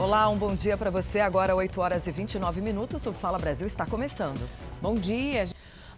Olá, 0.00 0.30
um 0.30 0.38
bom 0.38 0.54
dia 0.54 0.78
para 0.78 0.90
você. 0.90 1.20
Agora, 1.20 1.54
8 1.54 1.78
horas 1.78 2.06
e 2.06 2.10
29 2.10 2.62
minutos. 2.62 3.04
O 3.04 3.12
Fala 3.12 3.38
Brasil 3.38 3.66
está 3.66 3.84
começando. 3.84 4.48
Bom 4.80 4.94
dia. 4.94 5.44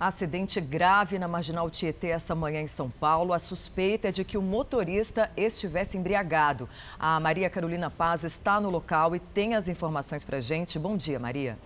Acidente 0.00 0.60
grave 0.60 1.20
na 1.20 1.28
Marginal 1.28 1.70
Tietê 1.70 2.08
essa 2.08 2.34
manhã 2.34 2.60
em 2.60 2.66
São 2.66 2.90
Paulo. 2.90 3.32
A 3.32 3.38
suspeita 3.38 4.08
é 4.08 4.10
de 4.10 4.24
que 4.24 4.36
o 4.36 4.42
motorista 4.42 5.30
estivesse 5.36 5.96
embriagado. 5.96 6.68
A 6.98 7.20
Maria 7.20 7.48
Carolina 7.48 7.92
Paz 7.92 8.24
está 8.24 8.60
no 8.60 8.70
local 8.70 9.14
e 9.14 9.20
tem 9.20 9.54
as 9.54 9.68
informações 9.68 10.24
para 10.24 10.40
gente. 10.40 10.80
Bom 10.80 10.96
dia, 10.96 11.20
Maria. 11.20 11.56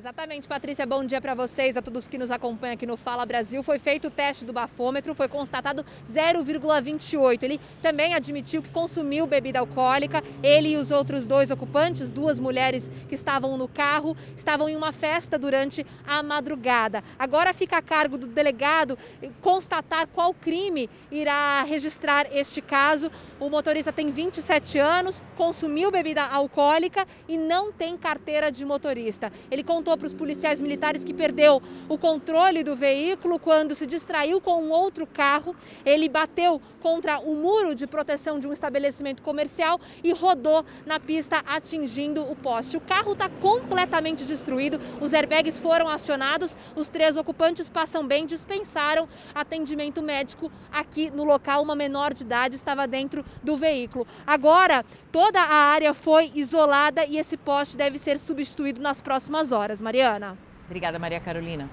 Exatamente, 0.00 0.48
Patrícia. 0.48 0.86
Bom 0.86 1.04
dia 1.04 1.20
para 1.20 1.34
vocês, 1.34 1.76
a 1.76 1.82
todos 1.82 2.08
que 2.08 2.16
nos 2.16 2.30
acompanham 2.30 2.72
aqui 2.72 2.86
no 2.86 2.96
Fala 2.96 3.26
Brasil. 3.26 3.62
Foi 3.62 3.78
feito 3.78 4.08
o 4.08 4.10
teste 4.10 4.46
do 4.46 4.52
bafômetro, 4.54 5.14
foi 5.14 5.28
constatado 5.28 5.84
0,28. 6.10 7.42
Ele 7.42 7.60
também 7.82 8.14
admitiu 8.14 8.62
que 8.62 8.70
consumiu 8.70 9.26
bebida 9.26 9.58
alcoólica. 9.58 10.24
Ele 10.42 10.70
e 10.70 10.76
os 10.78 10.90
outros 10.90 11.26
dois 11.26 11.50
ocupantes, 11.50 12.10
duas 12.10 12.38
mulheres 12.38 12.90
que 13.10 13.14
estavam 13.14 13.58
no 13.58 13.68
carro, 13.68 14.16
estavam 14.34 14.70
em 14.70 14.74
uma 14.74 14.90
festa 14.90 15.38
durante 15.38 15.84
a 16.06 16.22
madrugada. 16.22 17.04
Agora 17.18 17.52
fica 17.52 17.76
a 17.76 17.82
cargo 17.82 18.16
do 18.16 18.26
delegado 18.26 18.96
constatar 19.42 20.06
qual 20.06 20.32
crime 20.32 20.88
irá 21.10 21.62
registrar 21.64 22.26
este 22.32 22.62
caso. 22.62 23.12
O 23.38 23.50
motorista 23.50 23.92
tem 23.92 24.10
27 24.10 24.78
anos, 24.78 25.22
consumiu 25.36 25.90
bebida 25.90 26.24
alcoólica 26.24 27.06
e 27.28 27.36
não 27.36 27.70
tem 27.70 27.98
carteira 27.98 28.50
de 28.50 28.64
motorista. 28.64 29.30
Ele 29.50 29.62
contou 29.62 29.89
para 29.96 30.06
os 30.06 30.12
policiais 30.12 30.60
militares 30.60 31.04
que 31.04 31.14
perdeu 31.14 31.62
o 31.88 31.98
controle 31.98 32.62
do 32.62 32.76
veículo 32.76 33.38
quando 33.38 33.74
se 33.74 33.86
distraiu 33.86 34.40
com 34.40 34.62
um 34.62 34.70
outro 34.70 35.06
carro. 35.06 35.54
Ele 35.84 36.08
bateu 36.08 36.60
contra 36.80 37.18
o 37.20 37.34
muro 37.34 37.74
de 37.74 37.86
proteção 37.86 38.38
de 38.38 38.46
um 38.46 38.52
estabelecimento 38.52 39.22
comercial 39.22 39.80
e 40.02 40.12
rodou 40.12 40.64
na 40.86 40.98
pista, 40.98 41.42
atingindo 41.46 42.22
o 42.22 42.34
poste. 42.36 42.76
O 42.76 42.80
carro 42.80 43.12
está 43.12 43.28
completamente 43.28 44.24
destruído, 44.24 44.80
os 45.00 45.12
airbags 45.12 45.58
foram 45.58 45.88
acionados, 45.88 46.56
os 46.74 46.88
três 46.88 47.16
ocupantes 47.16 47.68
passam 47.68 48.06
bem, 48.06 48.26
dispensaram 48.26 49.08
atendimento 49.34 50.02
médico 50.02 50.50
aqui 50.72 51.10
no 51.10 51.24
local. 51.24 51.62
Uma 51.62 51.74
menor 51.74 52.14
de 52.14 52.22
idade 52.22 52.56
estava 52.56 52.86
dentro 52.86 53.24
do 53.42 53.56
veículo. 53.56 54.06
Agora, 54.26 54.84
toda 55.12 55.40
a 55.40 55.54
área 55.54 55.92
foi 55.94 56.30
isolada 56.34 57.04
e 57.04 57.18
esse 57.18 57.36
poste 57.36 57.76
deve 57.76 57.98
ser 57.98 58.18
substituído 58.18 58.80
nas 58.80 59.00
próximas 59.00 59.52
horas. 59.52 59.80
Mariana. 59.80 60.36
Obrigada, 60.66 60.98
Maria 60.98 61.20
Carolina. 61.20 61.68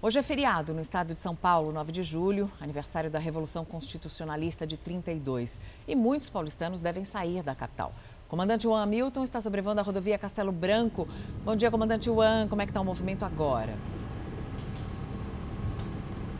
Hoje 0.00 0.18
é 0.18 0.22
feriado 0.22 0.74
no 0.74 0.80
estado 0.80 1.14
de 1.14 1.20
São 1.20 1.34
Paulo, 1.34 1.72
9 1.72 1.90
de 1.90 2.02
julho, 2.02 2.50
aniversário 2.60 3.10
da 3.10 3.18
Revolução 3.18 3.64
Constitucionalista 3.64 4.66
de 4.66 4.76
32. 4.76 5.58
E 5.88 5.96
muitos 5.96 6.28
paulistanos 6.28 6.80
devem 6.80 7.04
sair 7.04 7.42
da 7.42 7.54
capital. 7.54 7.92
Comandante 8.28 8.64
Juan 8.64 8.82
Hamilton 8.82 9.24
está 9.24 9.40
sobrevoando 9.40 9.80
a 9.80 9.84
rodovia 9.84 10.18
Castelo 10.18 10.52
Branco. 10.52 11.08
Bom 11.44 11.56
dia, 11.56 11.70
comandante 11.70 12.06
Juan. 12.06 12.46
Como 12.48 12.60
é 12.60 12.66
que 12.66 12.70
está 12.70 12.80
o 12.80 12.84
movimento 12.84 13.24
agora? 13.24 13.74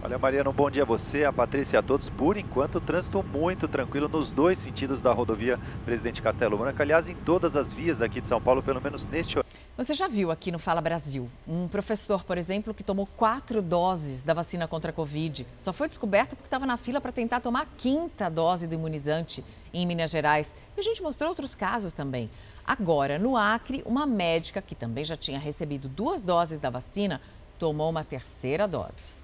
Olha, 0.07 0.21
Mariana, 0.21 0.49
um 0.51 0.53
bom 0.53 0.71
dia 0.71 0.85
a 0.85 0.87
você, 0.87 1.25
a 1.25 1.33
Patrícia 1.33 1.77
e 1.77 1.79
a 1.81 1.83
todos. 1.83 2.09
Por 2.09 2.37
enquanto, 2.37 2.81
trânsito 2.81 3.21
muito 3.25 3.67
tranquilo 3.67 4.09
nos 4.09 4.31
dois 4.31 4.57
sentidos 4.57 5.03
da 5.03 5.13
rodovia 5.13 5.59
Presidente 5.85 6.23
Castelo 6.23 6.57
Branco. 6.57 6.81
Aliás, 6.81 7.09
em 7.09 7.17
todas 7.17 7.57
as 7.57 7.73
vias 7.73 8.01
aqui 8.01 8.21
de 8.21 8.29
São 8.29 8.41
Paulo, 8.41 8.63
pelo 8.63 8.81
menos 8.81 9.05
neste 9.05 9.37
Você 9.77 9.95
já 9.95 10.07
viu 10.07 10.31
aqui 10.31 10.53
no 10.53 10.61
Fala 10.61 10.81
Brasil 10.81 11.29
um 11.45 11.67
professor, 11.67 12.23
por 12.23 12.39
exemplo, 12.39 12.73
que 12.73 12.85
tomou 12.85 13.05
quatro 13.17 13.61
doses 13.61 14.23
da 14.23 14.33
vacina 14.33 14.69
contra 14.69 14.93
a 14.93 14.95
Covid. 14.95 15.45
Só 15.59 15.73
foi 15.73 15.89
descoberto 15.89 16.37
porque 16.37 16.47
estava 16.47 16.67
na 16.67 16.77
fila 16.77 17.01
para 17.01 17.11
tentar 17.11 17.41
tomar 17.41 17.63
a 17.63 17.67
quinta 17.77 18.29
dose 18.29 18.69
do 18.69 18.77
imunizante 18.77 19.45
em 19.75 19.85
Minas 19.85 20.13
Gerais. 20.13 20.55
E 20.77 20.79
a 20.79 20.85
gente 20.85 21.03
mostrou 21.03 21.31
outros 21.31 21.57
casos 21.57 21.93
também. 21.93 22.31
Agora, 22.65 23.19
no 23.19 23.37
Acre, 23.37 23.83
uma 23.85 24.07
médica 24.07 24.63
que 24.63 24.77
também 24.77 25.05
já 25.05 25.17
tinha 25.17 25.41
recebido 25.41 25.89
duas 25.89 26.23
doses 26.23 26.61
da 26.61 26.71
vacina 26.71 27.21
tomou 27.59 27.91
uma 27.91 28.05
terceira 28.05 28.69
dose. 28.69 29.16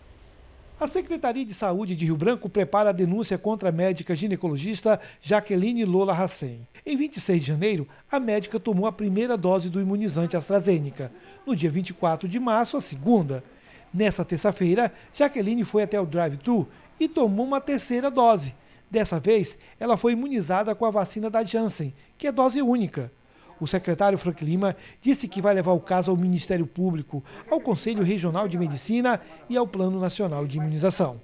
A 0.82 0.88
Secretaria 0.88 1.44
de 1.44 1.54
Saúde 1.54 1.94
de 1.94 2.06
Rio 2.06 2.16
Branco 2.16 2.48
prepara 2.48 2.90
a 2.90 2.92
denúncia 2.92 3.38
contra 3.38 3.68
a 3.68 3.72
médica 3.72 4.16
ginecologista 4.16 4.98
Jaqueline 5.20 5.84
Lola 5.84 6.12
Hassen. 6.12 6.66
Em 6.84 6.96
26 6.96 7.40
de 7.40 7.46
janeiro, 7.46 7.86
a 8.10 8.18
médica 8.18 8.58
tomou 8.58 8.88
a 8.88 8.90
primeira 8.90 9.36
dose 9.36 9.70
do 9.70 9.80
imunizante 9.80 10.36
AstraZeneca. 10.36 11.12
No 11.46 11.54
dia 11.54 11.70
24 11.70 12.28
de 12.28 12.40
março, 12.40 12.76
a 12.76 12.80
segunda. 12.80 13.44
Nessa 13.94 14.24
terça-feira, 14.24 14.92
Jaqueline 15.14 15.62
foi 15.62 15.84
até 15.84 16.00
o 16.00 16.04
drive-thru 16.04 16.66
e 16.98 17.06
tomou 17.06 17.46
uma 17.46 17.60
terceira 17.60 18.10
dose. 18.10 18.52
Dessa 18.90 19.20
vez, 19.20 19.56
ela 19.78 19.96
foi 19.96 20.14
imunizada 20.14 20.74
com 20.74 20.84
a 20.84 20.90
vacina 20.90 21.30
da 21.30 21.44
Janssen, 21.44 21.94
que 22.18 22.26
é 22.26 22.32
dose 22.32 22.60
única. 22.60 23.12
O 23.60 23.66
secretário 23.66 24.18
Frank 24.18 24.44
Lima 24.44 24.76
disse 25.00 25.28
que 25.28 25.42
vai 25.42 25.54
levar 25.54 25.72
o 25.72 25.80
caso 25.80 26.10
ao 26.10 26.16
Ministério 26.16 26.66
Público, 26.66 27.22
ao 27.50 27.60
Conselho 27.60 28.02
Regional 28.02 28.48
de 28.48 28.58
Medicina 28.58 29.20
e 29.48 29.56
ao 29.56 29.66
Plano 29.66 30.00
Nacional 30.00 30.46
de 30.46 30.58
Imunização. 30.58 31.20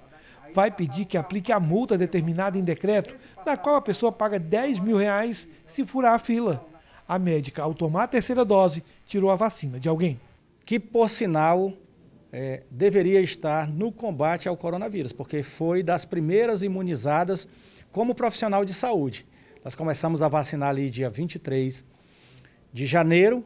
Vai 0.53 0.71
pedir 0.71 1.05
que 1.05 1.17
aplique 1.17 1.51
a 1.51 1.59
multa 1.59 1.97
determinada 1.97 2.57
em 2.57 2.63
decreto, 2.63 3.15
na 3.45 3.55
qual 3.55 3.75
a 3.75 3.81
pessoa 3.81 4.11
paga 4.11 4.39
10 4.39 4.79
mil 4.79 4.97
reais 4.97 5.47
se 5.67 5.85
furar 5.85 6.13
a 6.13 6.19
fila. 6.19 6.65
A 7.07 7.19
médica, 7.19 7.63
ao 7.63 7.73
tomar 7.73 8.03
a 8.03 8.07
terceira 8.07 8.45
dose, 8.45 8.83
tirou 9.05 9.31
a 9.31 9.35
vacina 9.35 9.79
de 9.79 9.89
alguém. 9.89 10.19
Que, 10.65 10.79
por 10.79 11.09
sinal, 11.09 11.73
é, 12.31 12.63
deveria 12.69 13.21
estar 13.21 13.67
no 13.67 13.91
combate 13.91 14.47
ao 14.47 14.55
coronavírus, 14.55 15.11
porque 15.11 15.41
foi 15.43 15.81
das 15.81 16.05
primeiras 16.05 16.61
imunizadas 16.61 17.47
como 17.91 18.13
profissional 18.13 18.63
de 18.63 18.73
saúde. 18.73 19.25
Nós 19.63 19.75
começamos 19.75 20.21
a 20.21 20.27
vacinar 20.27 20.69
ali 20.69 20.89
dia 20.89 21.09
23 21.09 21.83
de 22.71 22.85
janeiro 22.85 23.43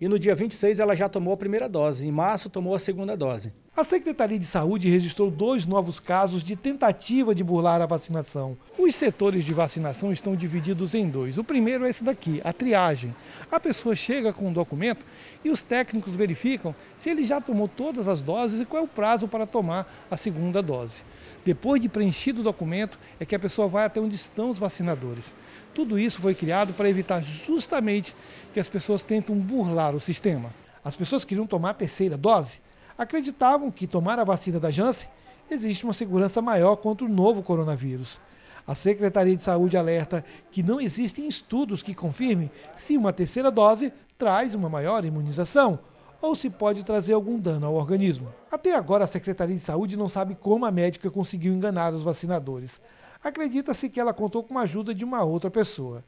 e 0.00 0.08
no 0.08 0.18
dia 0.18 0.34
26 0.34 0.78
ela 0.78 0.94
já 0.94 1.08
tomou 1.08 1.34
a 1.34 1.36
primeira 1.36 1.68
dose. 1.68 2.06
Em 2.06 2.12
março 2.12 2.50
tomou 2.50 2.74
a 2.74 2.78
segunda 2.78 3.16
dose. 3.16 3.52
A 3.76 3.82
Secretaria 3.82 4.38
de 4.38 4.46
Saúde 4.46 4.88
registrou 4.88 5.32
dois 5.32 5.66
novos 5.66 5.98
casos 5.98 6.44
de 6.44 6.54
tentativa 6.54 7.34
de 7.34 7.42
burlar 7.42 7.82
a 7.82 7.86
vacinação. 7.86 8.56
Os 8.78 8.94
setores 8.94 9.44
de 9.44 9.52
vacinação 9.52 10.12
estão 10.12 10.36
divididos 10.36 10.94
em 10.94 11.08
dois. 11.08 11.38
O 11.38 11.42
primeiro 11.42 11.84
é 11.84 11.90
esse 11.90 12.04
daqui, 12.04 12.40
a 12.44 12.52
triagem. 12.52 13.12
A 13.50 13.58
pessoa 13.58 13.96
chega 13.96 14.32
com 14.32 14.46
um 14.46 14.52
documento 14.52 15.04
e 15.44 15.50
os 15.50 15.60
técnicos 15.60 16.14
verificam 16.14 16.72
se 16.96 17.10
ele 17.10 17.24
já 17.24 17.40
tomou 17.40 17.66
todas 17.66 18.06
as 18.06 18.22
doses 18.22 18.60
e 18.60 18.64
qual 18.64 18.84
é 18.84 18.86
o 18.86 18.88
prazo 18.88 19.26
para 19.26 19.44
tomar 19.44 19.92
a 20.08 20.16
segunda 20.16 20.62
dose. 20.62 21.02
Depois 21.44 21.82
de 21.82 21.88
preenchido 21.88 22.42
o 22.42 22.44
documento, 22.44 22.96
é 23.18 23.24
que 23.24 23.34
a 23.34 23.40
pessoa 23.40 23.66
vai 23.66 23.86
até 23.86 23.98
onde 24.00 24.14
estão 24.14 24.50
os 24.50 24.58
vacinadores. 24.58 25.34
Tudo 25.74 25.98
isso 25.98 26.20
foi 26.20 26.36
criado 26.36 26.74
para 26.74 26.88
evitar 26.88 27.24
justamente 27.24 28.14
que 28.52 28.60
as 28.60 28.68
pessoas 28.68 29.02
tentam 29.02 29.34
burlar 29.34 29.96
o 29.96 30.00
sistema. 30.00 30.54
As 30.84 30.94
pessoas 30.94 31.24
queriam 31.24 31.44
tomar 31.44 31.70
a 31.70 31.74
terceira 31.74 32.16
dose, 32.16 32.62
acreditavam 32.96 33.70
que 33.70 33.86
tomar 33.86 34.18
a 34.18 34.24
vacina 34.24 34.60
da 34.60 34.70
Janssen 34.70 35.08
existe 35.50 35.84
uma 35.84 35.92
segurança 35.92 36.40
maior 36.40 36.76
contra 36.76 37.06
o 37.06 37.08
novo 37.08 37.42
coronavírus. 37.42 38.20
A 38.66 38.74
Secretaria 38.74 39.36
de 39.36 39.42
Saúde 39.42 39.76
alerta 39.76 40.24
que 40.50 40.62
não 40.62 40.80
existem 40.80 41.28
estudos 41.28 41.82
que 41.82 41.94
confirmem 41.94 42.50
se 42.76 42.96
uma 42.96 43.12
terceira 43.12 43.50
dose 43.50 43.92
traz 44.16 44.54
uma 44.54 44.68
maior 44.68 45.04
imunização 45.04 45.78
ou 46.22 46.34
se 46.34 46.48
pode 46.48 46.82
trazer 46.82 47.12
algum 47.12 47.38
dano 47.38 47.66
ao 47.66 47.74
organismo. 47.74 48.32
Até 48.50 48.74
agora, 48.74 49.04
a 49.04 49.06
Secretaria 49.06 49.54
de 49.54 49.62
Saúde 49.62 49.98
não 49.98 50.08
sabe 50.08 50.34
como 50.34 50.64
a 50.64 50.70
médica 50.70 51.10
conseguiu 51.10 51.52
enganar 51.52 51.92
os 51.92 52.02
vacinadores. 52.02 52.80
Acredita-se 53.22 53.90
que 53.90 54.00
ela 54.00 54.14
contou 54.14 54.42
com 54.42 54.58
a 54.58 54.62
ajuda 54.62 54.94
de 54.94 55.04
uma 55.04 55.22
outra 55.22 55.50
pessoa. 55.50 56.02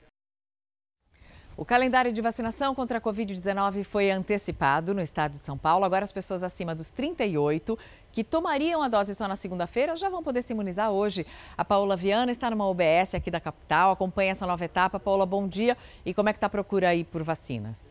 O 1.59 1.65
calendário 1.65 2.13
de 2.13 2.21
vacinação 2.21 2.75
contra 2.75 2.99
a 2.99 3.01
Covid-19 3.01 3.83
foi 3.83 4.11
antecipado 4.11 4.93
no 4.93 5.01
estado 5.01 5.33
de 5.33 5.39
São 5.39 5.57
Paulo. 5.57 5.87
Agora, 5.87 6.05
as 6.05 6.13
pessoas 6.13 6.43
acima 6.43 6.75
dos 6.75 6.91
38 6.91 7.79
que 8.13 8.23
tomariam 8.23 8.83
a 8.83 8.89
dose 8.89 9.15
só 9.15 9.27
na 9.27 9.37
segunda-feira 9.37 9.97
já 9.97 10.11
vão 10.11 10.23
poder 10.23 10.43
se 10.43 10.53
imunizar 10.53 10.91
hoje. 10.91 11.27
A 11.57 11.65
Paula 11.65 11.97
Viana 11.97 12.31
está 12.31 12.51
numa 12.51 12.69
UBS 12.69 13.15
aqui 13.15 13.31
da 13.31 13.41
capital, 13.41 13.93
acompanha 13.93 14.33
essa 14.33 14.47
nova 14.47 14.67
etapa. 14.67 15.01
Paula, 15.01 15.25
bom 15.25 15.49
dia. 15.49 15.79
E 16.05 16.13
como 16.13 16.29
é 16.29 16.33
que 16.35 16.37
está 16.37 16.47
a 16.47 16.51
procura 16.51 16.91
aí 16.91 17.05
por 17.05 17.23
vacinas? 17.23 17.87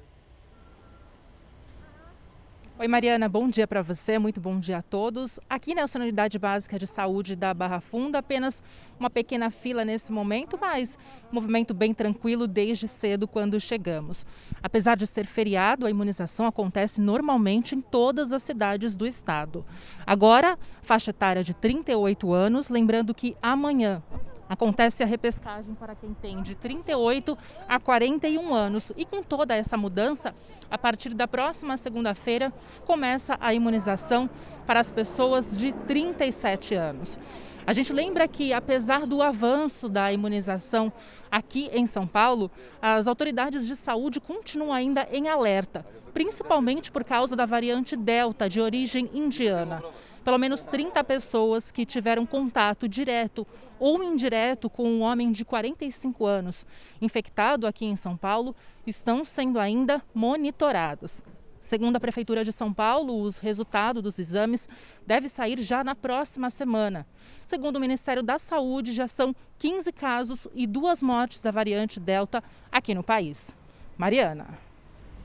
Oi, 2.77 2.89
Mariana, 2.89 3.29
bom 3.29 3.47
dia 3.47 3.65
para 3.65 3.81
você, 3.81 4.19
muito 4.19 4.41
bom 4.41 4.59
dia 4.59 4.79
a 4.79 4.81
todos. 4.81 5.39
Aqui 5.49 5.73
na 5.73 5.85
Unidade 5.95 6.37
Básica 6.37 6.77
de 6.77 6.85
Saúde 6.85 7.33
da 7.33 7.53
Barra 7.53 7.79
Funda, 7.79 8.19
apenas 8.19 8.61
uma 8.99 9.09
pequena 9.09 9.49
fila 9.49 9.85
nesse 9.85 10.11
momento, 10.11 10.57
mas 10.59 10.99
movimento 11.31 11.73
bem 11.73 11.93
tranquilo 11.93 12.45
desde 12.45 12.89
cedo 12.89 13.29
quando 13.29 13.57
chegamos. 13.61 14.25
Apesar 14.61 14.97
de 14.97 15.07
ser 15.07 15.25
feriado, 15.25 15.85
a 15.85 15.89
imunização 15.89 16.45
acontece 16.45 16.99
normalmente 16.99 17.75
em 17.75 17.79
todas 17.79 18.33
as 18.33 18.43
cidades 18.43 18.93
do 18.93 19.07
estado. 19.07 19.65
Agora, 20.05 20.59
faixa 20.81 21.11
etária 21.11 21.45
de 21.45 21.53
38 21.53 22.33
anos, 22.33 22.67
lembrando 22.67 23.15
que 23.15 23.37
amanhã 23.41 24.03
acontece 24.49 25.03
a 25.03 25.05
repescagem 25.05 25.73
para 25.75 25.95
quem 25.95 26.13
tem 26.13 26.41
de 26.41 26.55
38 26.55 27.37
a 27.67 27.79
41 27.79 28.53
anos. 28.53 28.91
E 28.95 29.05
com 29.05 29.21
toda 29.21 29.55
essa 29.55 29.77
mudança, 29.77 30.33
a 30.69 30.77
partir 30.77 31.13
da 31.13 31.27
próxima 31.27 31.77
segunda-feira, 31.77 32.53
começa 32.85 33.37
a 33.39 33.53
imunização 33.53 34.29
para 34.65 34.79
as 34.79 34.91
pessoas 34.91 35.55
de 35.55 35.71
37 35.71 36.75
anos. 36.75 37.19
A 37.67 37.73
gente 37.73 37.91
lembra 37.91 38.27
que, 38.27 38.53
apesar 38.53 39.07
do 39.07 39.23
avanço 39.23 39.89
da 39.89 40.13
imunização 40.13 40.93
aqui 41.31 41.69
em 41.73 41.87
São 41.87 42.05
Paulo, 42.05 42.51
as 42.79 43.07
autoridades 43.07 43.65
de 43.65 43.75
saúde 43.75 44.19
continuam 44.19 44.71
ainda 44.71 45.07
em 45.11 45.27
alerta, 45.27 45.83
principalmente 46.13 46.91
por 46.91 47.03
causa 47.03 47.35
da 47.35 47.45
variante 47.45 47.95
Delta 47.95 48.47
de 48.47 48.61
origem 48.61 49.09
indiana. 49.13 49.83
Pelo 50.25 50.39
menos 50.39 50.65
30 50.65 51.03
pessoas 51.03 51.69
que 51.69 51.85
tiveram 51.85 52.25
contato 52.25 52.89
direto 52.89 53.45
ou 53.79 54.03
indireto 54.03 54.71
com 54.71 54.89
um 54.89 55.01
homem 55.03 55.31
de 55.31 55.45
45 55.45 56.25
anos 56.25 56.65
infectado 56.99 57.67
aqui 57.67 57.85
em 57.85 57.95
São 57.95 58.17
Paulo 58.17 58.55
estão 58.87 59.23
sendo 59.23 59.59
ainda 59.59 60.01
monitoradas. 60.15 61.23
Segundo 61.59 61.97
a 61.97 61.99
Prefeitura 61.99 62.43
de 62.43 62.51
São 62.51 62.73
Paulo, 62.73 63.21
os 63.21 63.37
resultados 63.37 64.01
dos 64.01 64.17
exames 64.17 64.67
devem 65.05 65.29
sair 65.29 65.61
já 65.61 65.83
na 65.83 65.93
próxima 65.93 66.49
semana. 66.49 67.05
Segundo 67.45 67.75
o 67.75 67.79
Ministério 67.79 68.23
da 68.23 68.39
Saúde, 68.39 68.93
já 68.93 69.07
são 69.07 69.35
15 69.59 69.91
casos 69.91 70.47
e 70.55 70.65
duas 70.65 71.03
mortes 71.03 71.39
da 71.39 71.51
variante 71.51 71.99
Delta 71.99 72.43
aqui 72.71 72.95
no 72.95 73.03
país. 73.03 73.55
Mariana. 73.95 74.64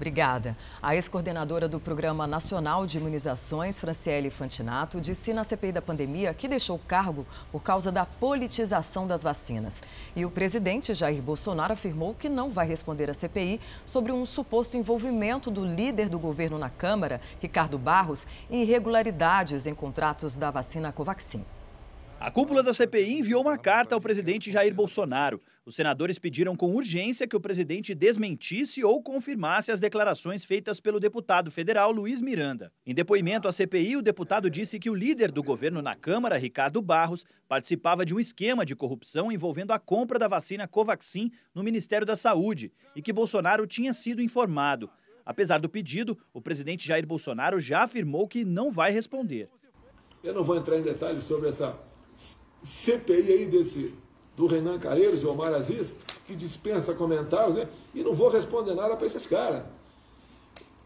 Obrigada. 0.01 0.57
A 0.81 0.97
ex-coordenadora 0.97 1.69
do 1.69 1.79
Programa 1.79 2.27
Nacional 2.27 2.87
de 2.87 2.97
Imunizações, 2.97 3.79
Franciele 3.79 4.31
Fantinato, 4.31 4.99
disse 4.99 5.35
na 5.35 5.45
CPI 5.45 5.73
da 5.73 5.83
pandemia 5.83 6.33
que 6.33 6.49
deixou 6.49 6.77
o 6.77 6.79
cargo 6.79 7.27
por 7.53 7.63
causa 7.63 7.93
da 7.93 8.07
politização 8.07 9.07
das 9.07 9.23
vacinas. 9.23 9.83
E 10.17 10.25
o 10.25 10.31
presidente 10.31 10.95
Jair 10.95 11.21
Bolsonaro 11.21 11.75
afirmou 11.75 12.15
que 12.15 12.31
não 12.31 12.49
vai 12.49 12.67
responder 12.67 13.11
à 13.11 13.13
CPI 13.13 13.61
sobre 13.85 14.11
um 14.11 14.25
suposto 14.25 14.75
envolvimento 14.75 15.51
do 15.51 15.67
líder 15.67 16.09
do 16.09 16.19
governo 16.19 16.59
na 16.59 16.71
Câmara, 16.71 17.21
Ricardo 17.39 17.79
Barros, 17.79 18.27
em 18.51 18.63
irregularidades 18.63 19.67
em 19.67 19.75
contratos 19.75 20.39
da 20.39 20.51
vacina 20.51 20.91
Covaxin. 20.91 21.45
A 22.19 22.31
cúpula 22.31 22.63
da 22.63 22.73
CPI 22.73 23.19
enviou 23.19 23.43
uma 23.43 23.59
carta 23.59 23.95
ao 23.95 24.01
presidente 24.01 24.51
Jair 24.51 24.75
Bolsonaro. 24.75 25.43
Os 25.65 25.77
senadores 25.77 26.19
pediram 26.19 26.57
com 26.57 26.75
urgência 26.75 27.29
que 27.29 27.37
o 27.37 27.41
presidente 27.41 27.95
desmentisse 27.95 28.83
ou 28.83 29.03
confirmasse 29.03 29.71
as 29.71 29.79
declarações 29.79 30.43
feitas 30.43 30.81
pelo 30.81 30.99
deputado 30.99 31.51
federal 31.51 31.93
Luiz 31.93 32.23
Miranda. 32.23 32.73
Em 32.87 32.95
depoimento 32.95 33.47
à 33.47 33.53
CPI, 33.53 33.97
o 33.97 34.03
deputado 34.03 34.49
disse 34.49 34.79
que 34.79 34.89
o 34.89 34.95
líder 34.95 35.31
do 35.31 35.43
governo 35.43 35.83
na 35.83 35.95
Câmara, 35.95 36.39
Ricardo 36.39 36.81
Barros, 36.81 37.27
participava 37.47 38.07
de 38.07 38.15
um 38.15 38.19
esquema 38.19 38.65
de 38.65 38.75
corrupção 38.75 39.31
envolvendo 39.31 39.73
a 39.73 39.79
compra 39.79 40.19
da 40.19 40.27
vacina 40.27 40.67
Covaxin 40.67 41.31
no 41.55 41.63
Ministério 41.63 42.07
da 42.07 42.17
Saúde 42.17 42.73
e 42.97 43.03
que 43.03 43.13
Bolsonaro 43.13 43.67
tinha 43.67 43.93
sido 43.93 44.23
informado. 44.23 44.89
Apesar 45.27 45.59
do 45.59 45.69
pedido, 45.69 46.19
o 46.33 46.41
presidente 46.41 46.89
Jair 46.89 47.07
Bolsonaro 47.07 47.61
já 47.61 47.83
afirmou 47.83 48.27
que 48.27 48.47
não 48.47 48.71
vai 48.71 48.91
responder. 48.91 49.49
Eu 50.25 50.33
não 50.33 50.43
vou 50.43 50.57
entrar 50.57 50.79
em 50.79 50.83
detalhes 50.83 51.25
sobre 51.25 51.51
essa 51.51 51.79
CPI 52.63 53.33
aí 53.33 53.47
desse, 53.47 53.95
do 54.41 54.47
Renan 54.47 54.79
Calheiros 54.79 55.23
e 55.23 55.27
Omar 55.27 55.53
Aziz, 55.53 55.93
que 56.27 56.35
dispensa 56.35 56.95
comentários, 56.95 57.57
né? 57.57 57.69
E 57.95 58.03
não 58.03 58.15
vou 58.15 58.31
responder 58.31 58.75
nada 58.75 58.97
para 58.97 59.07
esses 59.07 59.27
caras. 59.27 59.63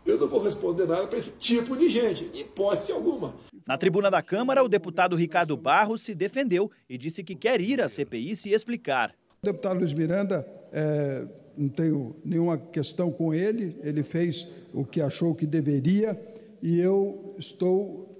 Eu 0.04 0.18
não 0.18 0.26
vou 0.26 0.42
responder 0.42 0.86
nada 0.86 1.06
para 1.06 1.20
esse 1.20 1.30
tipo 1.38 1.76
de 1.76 1.88
gente, 1.88 2.28
hipótese 2.34 2.90
alguma. 2.90 3.32
Na 3.64 3.78
tribuna 3.78 4.10
da 4.10 4.20
Câmara, 4.20 4.64
o 4.64 4.68
deputado 4.68 5.14
Ricardo 5.14 5.56
Barros 5.56 6.02
se 6.02 6.16
defendeu 6.16 6.68
e 6.88 6.98
disse 6.98 7.22
que 7.22 7.36
quer 7.36 7.60
ir 7.60 7.80
à 7.80 7.88
CPI 7.88 8.34
se 8.34 8.50
explicar. 8.50 9.14
O 9.40 9.46
deputado 9.46 9.78
Luiz 9.78 9.92
Miranda, 9.92 10.44
é, 10.72 11.24
não 11.56 11.68
tenho 11.68 12.16
nenhuma 12.24 12.58
questão 12.58 13.12
com 13.12 13.32
ele, 13.32 13.78
ele 13.84 14.02
fez 14.02 14.48
o 14.72 14.84
que 14.84 15.00
achou 15.00 15.32
que 15.32 15.46
deveria 15.46 16.20
e 16.60 16.80
eu 16.80 17.36
estou 17.38 18.10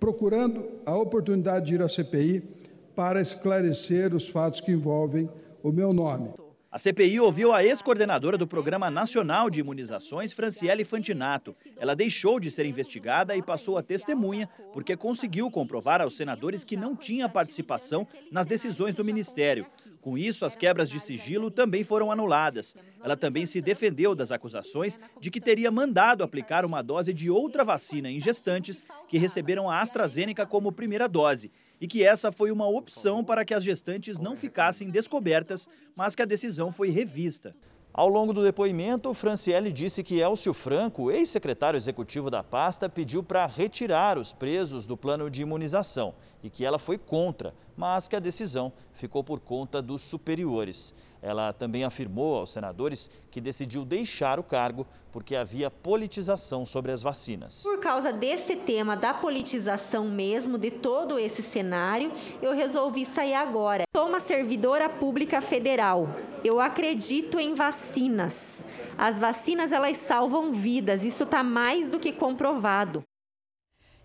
procurando 0.00 0.64
a 0.86 0.96
oportunidade 0.96 1.66
de 1.66 1.74
ir 1.74 1.82
à 1.82 1.88
CPI 1.90 2.57
para 2.98 3.20
esclarecer 3.20 4.12
os 4.12 4.28
fatos 4.28 4.60
que 4.60 4.72
envolvem 4.72 5.30
o 5.62 5.70
meu 5.70 5.92
nome. 5.92 6.30
A 6.68 6.80
CPI 6.80 7.20
ouviu 7.20 7.52
a 7.52 7.62
ex-coordenadora 7.62 8.36
do 8.36 8.44
Programa 8.44 8.90
Nacional 8.90 9.48
de 9.48 9.60
Imunizações, 9.60 10.32
Franciele 10.32 10.84
Fantinato. 10.84 11.54
Ela 11.76 11.94
deixou 11.94 12.40
de 12.40 12.50
ser 12.50 12.66
investigada 12.66 13.36
e 13.36 13.40
passou 13.40 13.78
a 13.78 13.84
testemunha 13.84 14.48
porque 14.72 14.96
conseguiu 14.96 15.48
comprovar 15.48 16.00
aos 16.00 16.16
senadores 16.16 16.64
que 16.64 16.76
não 16.76 16.96
tinha 16.96 17.28
participação 17.28 18.04
nas 18.32 18.46
decisões 18.46 18.96
do 18.96 19.04
Ministério. 19.04 19.64
Com 20.08 20.16
isso, 20.16 20.46
as 20.46 20.56
quebras 20.56 20.88
de 20.88 20.98
sigilo 21.00 21.50
também 21.50 21.84
foram 21.84 22.10
anuladas. 22.10 22.74
Ela 23.04 23.14
também 23.14 23.44
se 23.44 23.60
defendeu 23.60 24.14
das 24.14 24.32
acusações 24.32 24.98
de 25.20 25.30
que 25.30 25.38
teria 25.38 25.70
mandado 25.70 26.24
aplicar 26.24 26.64
uma 26.64 26.80
dose 26.80 27.12
de 27.12 27.28
outra 27.28 27.62
vacina 27.62 28.10
em 28.10 28.18
gestantes 28.18 28.82
que 29.06 29.18
receberam 29.18 29.68
a 29.68 29.82
AstraZeneca 29.82 30.46
como 30.46 30.72
primeira 30.72 31.06
dose 31.06 31.52
e 31.78 31.86
que 31.86 32.02
essa 32.02 32.32
foi 32.32 32.50
uma 32.50 32.66
opção 32.66 33.22
para 33.22 33.44
que 33.44 33.52
as 33.52 33.62
gestantes 33.62 34.18
não 34.18 34.34
ficassem 34.34 34.88
descobertas, 34.88 35.68
mas 35.94 36.14
que 36.14 36.22
a 36.22 36.24
decisão 36.24 36.72
foi 36.72 36.88
revista. 36.88 37.54
Ao 37.92 38.08
longo 38.08 38.32
do 38.32 38.42
depoimento, 38.42 39.12
Franciele 39.12 39.70
disse 39.70 40.02
que 40.02 40.20
Elcio 40.20 40.54
Franco, 40.54 41.10
ex-secretário 41.10 41.76
executivo 41.76 42.30
da 42.30 42.42
pasta, 42.42 42.88
pediu 42.88 43.22
para 43.22 43.44
retirar 43.44 44.16
os 44.16 44.32
presos 44.32 44.86
do 44.86 44.96
plano 44.96 45.28
de 45.30 45.42
imunização 45.42 46.14
e 46.42 46.48
que 46.48 46.64
ela 46.64 46.78
foi 46.78 46.96
contra, 46.96 47.52
mas 47.78 48.08
que 48.08 48.16
a 48.16 48.20
decisão 48.20 48.72
ficou 48.92 49.22
por 49.22 49.38
conta 49.38 49.80
dos 49.80 50.02
superiores. 50.02 50.92
Ela 51.22 51.52
também 51.52 51.84
afirmou 51.84 52.36
aos 52.36 52.50
senadores 52.50 53.08
que 53.30 53.40
decidiu 53.40 53.84
deixar 53.84 54.40
o 54.40 54.42
cargo 54.42 54.84
porque 55.12 55.36
havia 55.36 55.70
politização 55.70 56.66
sobre 56.66 56.90
as 56.90 57.02
vacinas. 57.02 57.62
Por 57.62 57.78
causa 57.78 58.12
desse 58.12 58.56
tema 58.56 58.96
da 58.96 59.14
politização 59.14 60.08
mesmo, 60.08 60.58
de 60.58 60.72
todo 60.72 61.20
esse 61.20 61.40
cenário, 61.40 62.12
eu 62.42 62.52
resolvi 62.52 63.06
sair 63.06 63.34
agora. 63.34 63.84
Sou 63.96 64.08
uma 64.08 64.20
servidora 64.20 64.88
pública 64.88 65.40
federal. 65.40 66.08
Eu 66.44 66.60
acredito 66.60 67.38
em 67.38 67.54
vacinas. 67.54 68.66
As 68.96 69.20
vacinas 69.20 69.70
elas 69.70 69.96
salvam 69.98 70.52
vidas, 70.52 71.04
isso 71.04 71.22
está 71.22 71.44
mais 71.44 71.88
do 71.88 72.00
que 72.00 72.12
comprovado. 72.12 73.04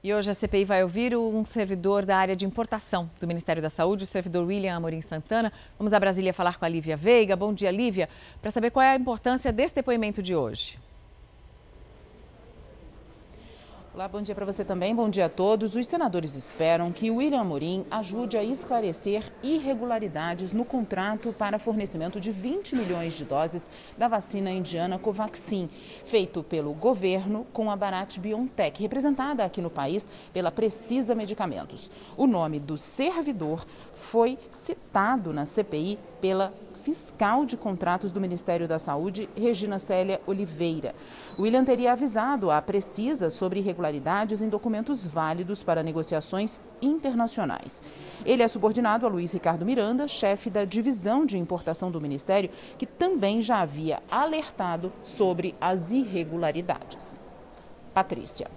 E 0.06 0.14
hoje 0.14 0.30
a 0.30 0.34
CPI 0.34 0.66
vai 0.66 0.84
ouvir 0.84 1.16
um 1.16 1.46
servidor 1.46 2.06
da 2.06 2.18
área 2.18 2.36
de 2.36 2.46
importação 2.46 3.10
do 3.22 3.26
Ministério 3.26 3.62
da 3.62 3.70
Saúde, 3.70 4.04
o 4.04 4.06
servidor 4.06 4.46
William 4.46 4.76
Amorim 4.76 5.00
Santana. 5.00 5.50
Vamos 5.80 5.94
a 5.94 6.00
Brasília 6.00 6.34
falar 6.34 6.58
com 6.58 6.66
a 6.66 6.68
Lívia 6.68 6.98
Veiga. 6.98 7.38
Bom 7.38 7.54
dia, 7.54 7.72
Lívia, 7.72 8.10
para 8.42 8.52
saber 8.52 8.70
qual 8.70 8.84
é 8.84 8.92
a 8.92 8.96
importância 8.98 9.54
desse 9.54 9.76
depoimento 9.76 10.22
de 10.22 10.36
hoje. 10.36 10.78
Olá, 13.95 14.07
bom 14.07 14.24
dia 14.24 14.34
para 14.34 14.44
você 14.44 14.66
também, 14.66 14.95
bom 14.95 15.07
dia 15.07 15.28
a 15.28 15.30
todos. 15.30 15.75
Os 15.75 15.86
senadores 15.86 16.36
esperam 16.36 16.92
que 16.92 17.12
William 17.12 17.42
Amorim 17.42 17.86
ajude 17.92 18.36
a 18.36 18.44
esclarecer 18.44 19.31
irregularidades 19.44 20.51
no 20.51 20.66
contrato 20.66 21.31
para 21.31 21.60
fornecimento 21.60 22.19
de 22.19 22.31
20 22.31 22.75
milhões 22.75 23.13
de 23.13 23.24
doses 23.24 23.69
da 23.95 24.07
vacina 24.07 24.50
indiana 24.50 24.97
Covaxin, 24.97 25.69
feito 26.06 26.42
pelo 26.42 26.73
governo 26.73 27.45
com 27.54 27.69
a 27.69 27.76
Bharat 27.76 28.19
BioNTech, 28.19 28.81
representada 28.81 29.45
aqui 29.45 29.62
no 29.62 29.69
país 29.69 30.09
pela 30.33 30.50
Precisa 30.50 31.14
Medicamentos. 31.14 31.92
O 32.18 32.26
nome 32.26 32.59
do 32.59 32.80
servidor 32.80 33.64
foi 33.94 34.40
citado 34.50 35.31
na 35.31 35.45
CPI 35.45 36.00
pela 36.19 36.52
fiscal 36.83 37.45
de 37.45 37.56
contratos 37.56 38.11
do 38.11 38.19
Ministério 38.19 38.68
da 38.68 38.78
Saúde, 38.78 39.30
Regina 39.37 39.80
Célia 39.80 40.19
Oliveira. 40.28 40.94
William 41.40 41.63
teria 41.63 41.94
avisado 41.94 42.52
a 42.52 42.61
Precisa 42.61 43.30
sobre 43.30 43.61
irregularidades 43.61 44.42
em 44.42 44.49
documentos 44.49 45.06
válidos 45.06 45.63
para 45.63 45.81
negociações 45.81 46.61
internacionais. 46.81 47.81
Ele 48.25 48.44
é 48.44 48.47
subordinado 48.49 49.06
a 49.06 49.09
Luiz 49.09 49.31
Ricardo 49.31 49.66
Miranda, 49.66 50.09
chefe 50.09 50.49
da 50.49 50.66
divisão 50.66 51.25
de 51.25 51.37
importação 51.37 51.90
do 51.90 52.02
Ministério, 52.02 52.49
que 52.78 52.85
também 52.85 53.42
já 53.42 53.61
havia 53.61 54.04
alertado 54.11 54.92
sobre 55.04 55.56
as 55.61 55.92
irregularidades. 55.92 57.18
Patrícia. 57.94 58.52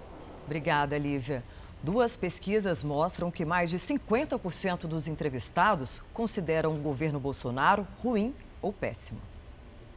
Obrigada, 0.45 0.97
Lívia. 0.97 1.43
Duas 1.87 2.17
pesquisas 2.17 2.83
mostram 2.83 3.31
que 3.31 3.45
mais 3.45 3.69
de 3.69 3.77
50% 3.77 4.87
dos 4.87 5.07
entrevistados 5.07 6.03
consideram 6.13 6.75
o 6.75 6.79
governo 6.79 7.17
Bolsonaro 7.17 7.87
ruim 7.99 8.35
ou 8.61 8.73
péssimo. 8.73 9.21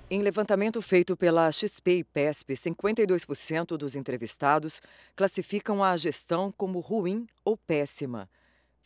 Em 0.09 0.23
levantamento 0.23 0.80
feito 0.80 1.16
pela 1.16 1.50
XP 1.50 1.97
e 1.99 2.04
PESP, 2.04 2.54
52% 2.54 3.76
dos 3.76 3.97
entrevistados 3.97 4.80
classificam 5.16 5.82
a 5.82 5.97
gestão 5.97 6.54
como 6.56 6.78
ruim 6.78 7.26
ou 7.44 7.56
péssima. 7.56 8.30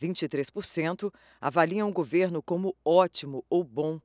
23% 0.01 1.13
avaliam 1.39 1.87
o 1.87 1.93
governo 1.93 2.41
como 2.41 2.75
ótimo 2.83 3.45
ou 3.47 3.63
bom. 3.63 4.01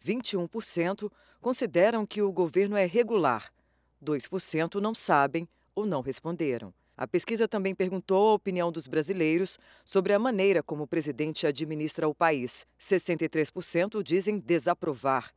21% 0.00 1.10
consideram 1.40 2.06
que 2.06 2.22
o 2.22 2.30
governo 2.30 2.76
é 2.76 2.86
regular. 2.86 3.52
2% 4.00 4.76
não 4.76 4.94
sabem 4.94 5.48
ou 5.74 5.84
não 5.84 6.02
responderam. 6.02 6.72
A 6.98 7.06
pesquisa 7.06 7.46
também 7.46 7.76
perguntou 7.76 8.30
a 8.30 8.34
opinião 8.34 8.72
dos 8.72 8.88
brasileiros 8.88 9.56
sobre 9.84 10.12
a 10.12 10.18
maneira 10.18 10.64
como 10.64 10.82
o 10.82 10.86
presidente 10.86 11.46
administra 11.46 12.08
o 12.08 12.14
país. 12.14 12.66
63% 12.78 14.02
dizem 14.02 14.40
desaprovar, 14.40 15.32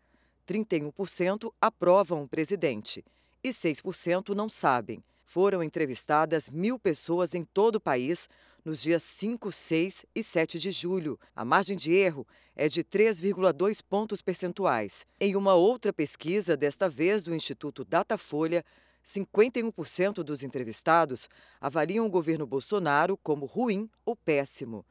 31% 0.48 1.53
aprovam 1.62 2.24
o 2.24 2.27
presidente 2.27 3.06
e 3.44 3.50
6% 3.50 4.30
não 4.30 4.50
sabem. 4.50 5.03
Foram 5.24 5.62
entrevistadas 5.62 6.50
mil 6.50 6.80
pessoas 6.80 7.36
em 7.36 7.46
todo 7.46 7.75
o 7.75 7.80
país 7.80 8.27
nos 8.65 8.82
dias 8.82 9.03
5, 9.03 9.51
6 9.51 10.06
e 10.15 10.24
7 10.24 10.58
de 10.58 10.72
julho. 10.72 11.20
A 11.36 11.46
margem 11.46 11.77
de 11.77 11.94
erro 11.94 12.27
é 12.56 12.68
de 12.68 12.84
3,2 12.84 13.84
pontos 13.88 14.20
percentuais. 14.22 15.06
Em 15.20 15.36
uma 15.36 15.53
outra 15.53 15.94
pesquisa, 15.94 16.58
desta 16.58 16.89
vez 16.89 17.24
do 17.24 17.36
Instituto 17.36 17.86
Datafolha, 17.86 18.65
51% 19.05 20.24
dos 20.24 20.43
entrevistados 20.43 21.29
avaliam 21.60 22.05
o 22.05 22.10
governo 22.10 22.46
Bolsonaro 22.46 23.17
como 23.17 23.46
ruim 23.46 23.89
ou 24.05 24.15
péssimo. 24.15 24.86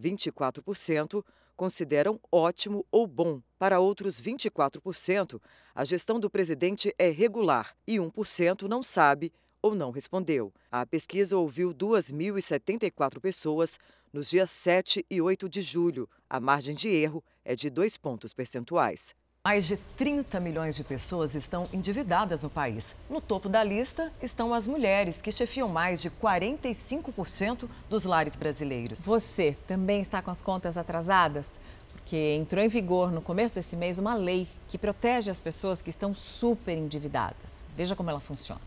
24% 0.00 1.24
consideram 1.56 2.20
ótimo 2.30 2.86
ou 2.90 3.06
bom. 3.06 3.42
Para 3.58 3.80
outros 3.80 4.20
24%, 4.20 5.40
a 5.74 5.84
gestão 5.84 6.20
do 6.20 6.30
presidente 6.30 6.94
é 6.96 7.10
regular 7.10 7.76
e 7.86 7.96
1% 7.96 8.62
não 8.68 8.82
sabe 8.82 9.32
ou 9.60 9.74
não 9.74 9.90
respondeu. 9.90 10.52
A 10.70 10.86
pesquisa 10.86 11.36
ouviu 11.36 11.74
2.074 11.74 13.20
pessoas 13.20 13.78
nos 14.12 14.30
dias 14.30 14.50
7 14.50 15.04
e 15.10 15.20
8 15.20 15.48
de 15.48 15.60
julho. 15.60 16.08
A 16.30 16.38
margem 16.38 16.74
de 16.74 16.88
erro 16.88 17.24
é 17.44 17.56
de 17.56 17.68
dois 17.68 17.96
pontos 17.96 18.32
percentuais. 18.32 19.14
Mais 19.46 19.66
de 19.66 19.76
30 19.96 20.38
milhões 20.40 20.76
de 20.76 20.84
pessoas 20.84 21.34
estão 21.34 21.66
endividadas 21.72 22.42
no 22.42 22.50
país. 22.50 22.94
No 23.08 23.20
topo 23.20 23.48
da 23.48 23.64
lista 23.64 24.12
estão 24.20 24.52
as 24.52 24.66
mulheres, 24.66 25.22
que 25.22 25.32
chefiam 25.32 25.68
mais 25.68 26.02
de 26.02 26.10
45% 26.10 27.68
dos 27.88 28.04
lares 28.04 28.36
brasileiros. 28.36 29.06
Você 29.06 29.56
também 29.66 30.00
está 30.00 30.20
com 30.20 30.30
as 30.30 30.42
contas 30.42 30.76
atrasadas? 30.76 31.58
Porque 31.92 32.36
entrou 32.38 32.62
em 32.62 32.68
vigor 32.68 33.10
no 33.10 33.22
começo 33.22 33.54
desse 33.54 33.74
mês 33.76 33.98
uma 33.98 34.14
lei 34.14 34.46
que 34.68 34.76
protege 34.76 35.30
as 35.30 35.40
pessoas 35.40 35.80
que 35.80 35.88
estão 35.88 36.14
super 36.14 36.76
endividadas. 36.76 37.64
Veja 37.74 37.96
como 37.96 38.10
ela 38.10 38.20
funciona. 38.20 38.60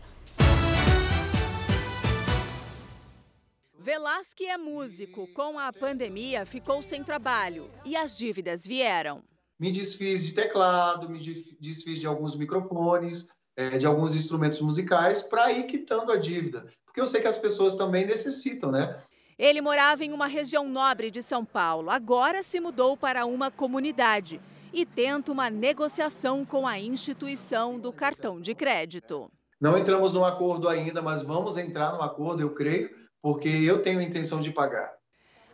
Velasque 3.78 4.46
é 4.46 4.56
músico. 4.56 5.28
Com 5.28 5.58
a 5.58 5.72
pandemia, 5.72 6.46
ficou 6.46 6.82
sem 6.82 7.04
trabalho 7.04 7.70
e 7.84 7.96
as 7.96 8.16
dívidas 8.16 8.66
vieram. 8.66 9.22
Me 9.58 9.70
desfiz 9.70 10.26
de 10.26 10.34
teclado, 10.34 11.08
me 11.08 11.18
desfiz 11.60 12.00
de 12.00 12.06
alguns 12.06 12.36
microfones, 12.36 13.28
é, 13.56 13.78
de 13.78 13.86
alguns 13.86 14.14
instrumentos 14.14 14.60
musicais 14.60 15.22
para 15.22 15.52
ir 15.52 15.64
quitando 15.64 16.10
a 16.10 16.16
dívida. 16.16 16.66
Porque 16.84 17.00
eu 17.00 17.06
sei 17.06 17.20
que 17.20 17.28
as 17.28 17.38
pessoas 17.38 17.74
também 17.74 18.06
necessitam, 18.06 18.70
né? 18.70 18.94
Ele 19.38 19.60
morava 19.60 20.04
em 20.04 20.12
uma 20.12 20.26
região 20.26 20.68
nobre 20.68 21.10
de 21.10 21.22
São 21.22 21.44
Paulo. 21.44 21.90
Agora 21.90 22.42
se 22.42 22.60
mudou 22.60 22.96
para 22.96 23.24
uma 23.24 23.50
comunidade 23.50 24.40
e 24.72 24.86
tenta 24.86 25.32
uma 25.32 25.50
negociação 25.50 26.44
com 26.44 26.66
a 26.66 26.78
instituição 26.78 27.78
do 27.78 27.92
cartão 27.92 28.40
de 28.40 28.54
crédito. 28.54 29.30
Não 29.60 29.76
entramos 29.78 30.12
no 30.12 30.24
acordo 30.24 30.68
ainda, 30.68 31.00
mas 31.00 31.22
vamos 31.22 31.56
entrar 31.56 31.92
no 31.92 32.02
acordo, 32.02 32.42
eu 32.42 32.54
creio, 32.54 32.90
porque 33.20 33.48
eu 33.48 33.80
tenho 33.80 34.00
a 34.00 34.02
intenção 34.02 34.40
de 34.40 34.50
pagar. 34.50 34.92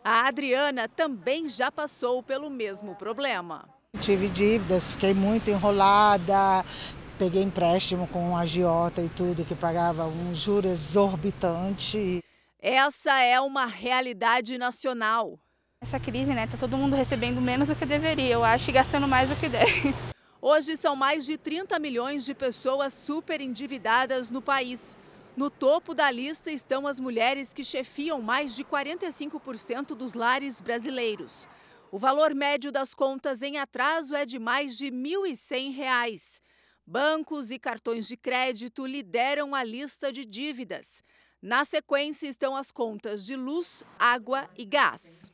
A 0.03 0.27
Adriana 0.27 0.87
também 0.87 1.47
já 1.47 1.71
passou 1.71 2.23
pelo 2.23 2.49
mesmo 2.49 2.95
problema. 2.95 3.67
Tive 3.97 4.29
dívidas, 4.29 4.87
fiquei 4.87 5.13
muito 5.13 5.49
enrolada, 5.49 6.63
peguei 7.17 7.41
empréstimo 7.41 8.07
com 8.07 8.29
um 8.29 8.37
agiota 8.37 9.01
e 9.01 9.09
tudo, 9.09 9.43
que 9.43 9.53
pagava 9.53 10.05
um 10.05 10.33
juros 10.33 10.71
exorbitante. 10.71 12.23
Essa 12.61 13.19
é 13.19 13.41
uma 13.41 13.65
realidade 13.65 14.57
nacional. 14.57 15.37
Essa 15.81 15.99
crise, 15.99 16.33
né, 16.33 16.47
tá 16.47 16.55
todo 16.55 16.77
mundo 16.77 16.95
recebendo 16.95 17.41
menos 17.41 17.67
do 17.67 17.75
que 17.75 17.85
deveria, 17.85 18.33
eu 18.33 18.43
acho, 18.43 18.69
e 18.69 18.73
gastando 18.73 19.07
mais 19.07 19.29
do 19.29 19.35
que 19.35 19.49
deve. 19.49 19.93
Hoje 20.41 20.77
são 20.77 20.95
mais 20.95 21.25
de 21.25 21.37
30 21.37 21.77
milhões 21.79 22.23
de 22.23 22.33
pessoas 22.33 22.93
super 22.93 23.41
endividadas 23.41 24.29
no 24.29 24.41
país. 24.41 24.97
No 25.35 25.49
topo 25.49 25.93
da 25.93 26.09
lista 26.09 26.51
estão 26.51 26.87
as 26.87 26.99
mulheres 26.99 27.53
que 27.53 27.63
chefiam 27.63 28.21
mais 28.21 28.55
de 28.55 28.63
45% 28.63 29.95
dos 29.95 30.13
lares 30.13 30.61
brasileiros. 30.61 31.47
O 31.91 31.97
valor 31.97 32.35
médio 32.35 32.71
das 32.71 32.93
contas 32.93 33.41
em 33.41 33.57
atraso 33.57 34.15
é 34.15 34.23
de 34.23 34.37
mais 34.37 34.77
de 34.77 34.85
R$ 34.85 34.91
1.100. 34.91 36.39
Bancos 36.85 37.49
e 37.49 37.57
cartões 37.57 38.07
de 38.07 38.15
crédito 38.15 38.85
lideram 38.85 39.55
a 39.55 39.63
lista 39.63 40.11
de 40.11 40.23
dívidas. 40.23 41.03
Na 41.41 41.65
sequência 41.65 42.27
estão 42.27 42.55
as 42.55 42.69
contas 42.69 43.25
de 43.25 43.35
luz, 43.35 43.83
água 43.97 44.47
e 44.55 44.65
gás. 44.65 45.31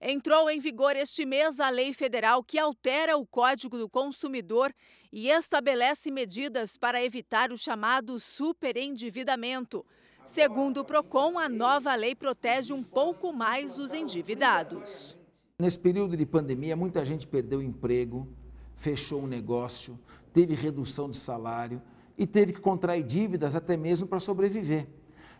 Entrou 0.00 0.48
em 0.48 0.60
vigor 0.60 0.94
este 0.94 1.26
mês 1.26 1.58
a 1.58 1.70
lei 1.70 1.92
federal 1.92 2.44
que 2.44 2.56
altera 2.56 3.16
o 3.16 3.26
Código 3.26 3.76
do 3.76 3.88
Consumidor 3.88 4.72
e 5.12 5.28
estabelece 5.28 6.08
medidas 6.12 6.76
para 6.76 7.02
evitar 7.02 7.50
o 7.50 7.58
chamado 7.58 8.20
superendividamento. 8.20 9.84
Segundo 10.24 10.78
o 10.78 10.84
Procon, 10.84 11.36
a 11.36 11.48
nova 11.48 11.96
lei 11.96 12.14
protege 12.14 12.72
um 12.72 12.82
pouco 12.84 13.32
mais 13.32 13.78
os 13.78 13.92
endividados. 13.92 15.15
Nesse 15.58 15.78
período 15.78 16.18
de 16.18 16.26
pandemia, 16.26 16.76
muita 16.76 17.02
gente 17.02 17.26
perdeu 17.26 17.60
o 17.60 17.62
emprego, 17.62 18.28
fechou 18.74 19.22
um 19.22 19.26
negócio, 19.26 19.98
teve 20.30 20.54
redução 20.54 21.08
de 21.08 21.16
salário 21.16 21.80
e 22.18 22.26
teve 22.26 22.52
que 22.52 22.60
contrair 22.60 23.02
dívidas 23.02 23.56
até 23.56 23.74
mesmo 23.74 24.06
para 24.06 24.20
sobreviver. 24.20 24.86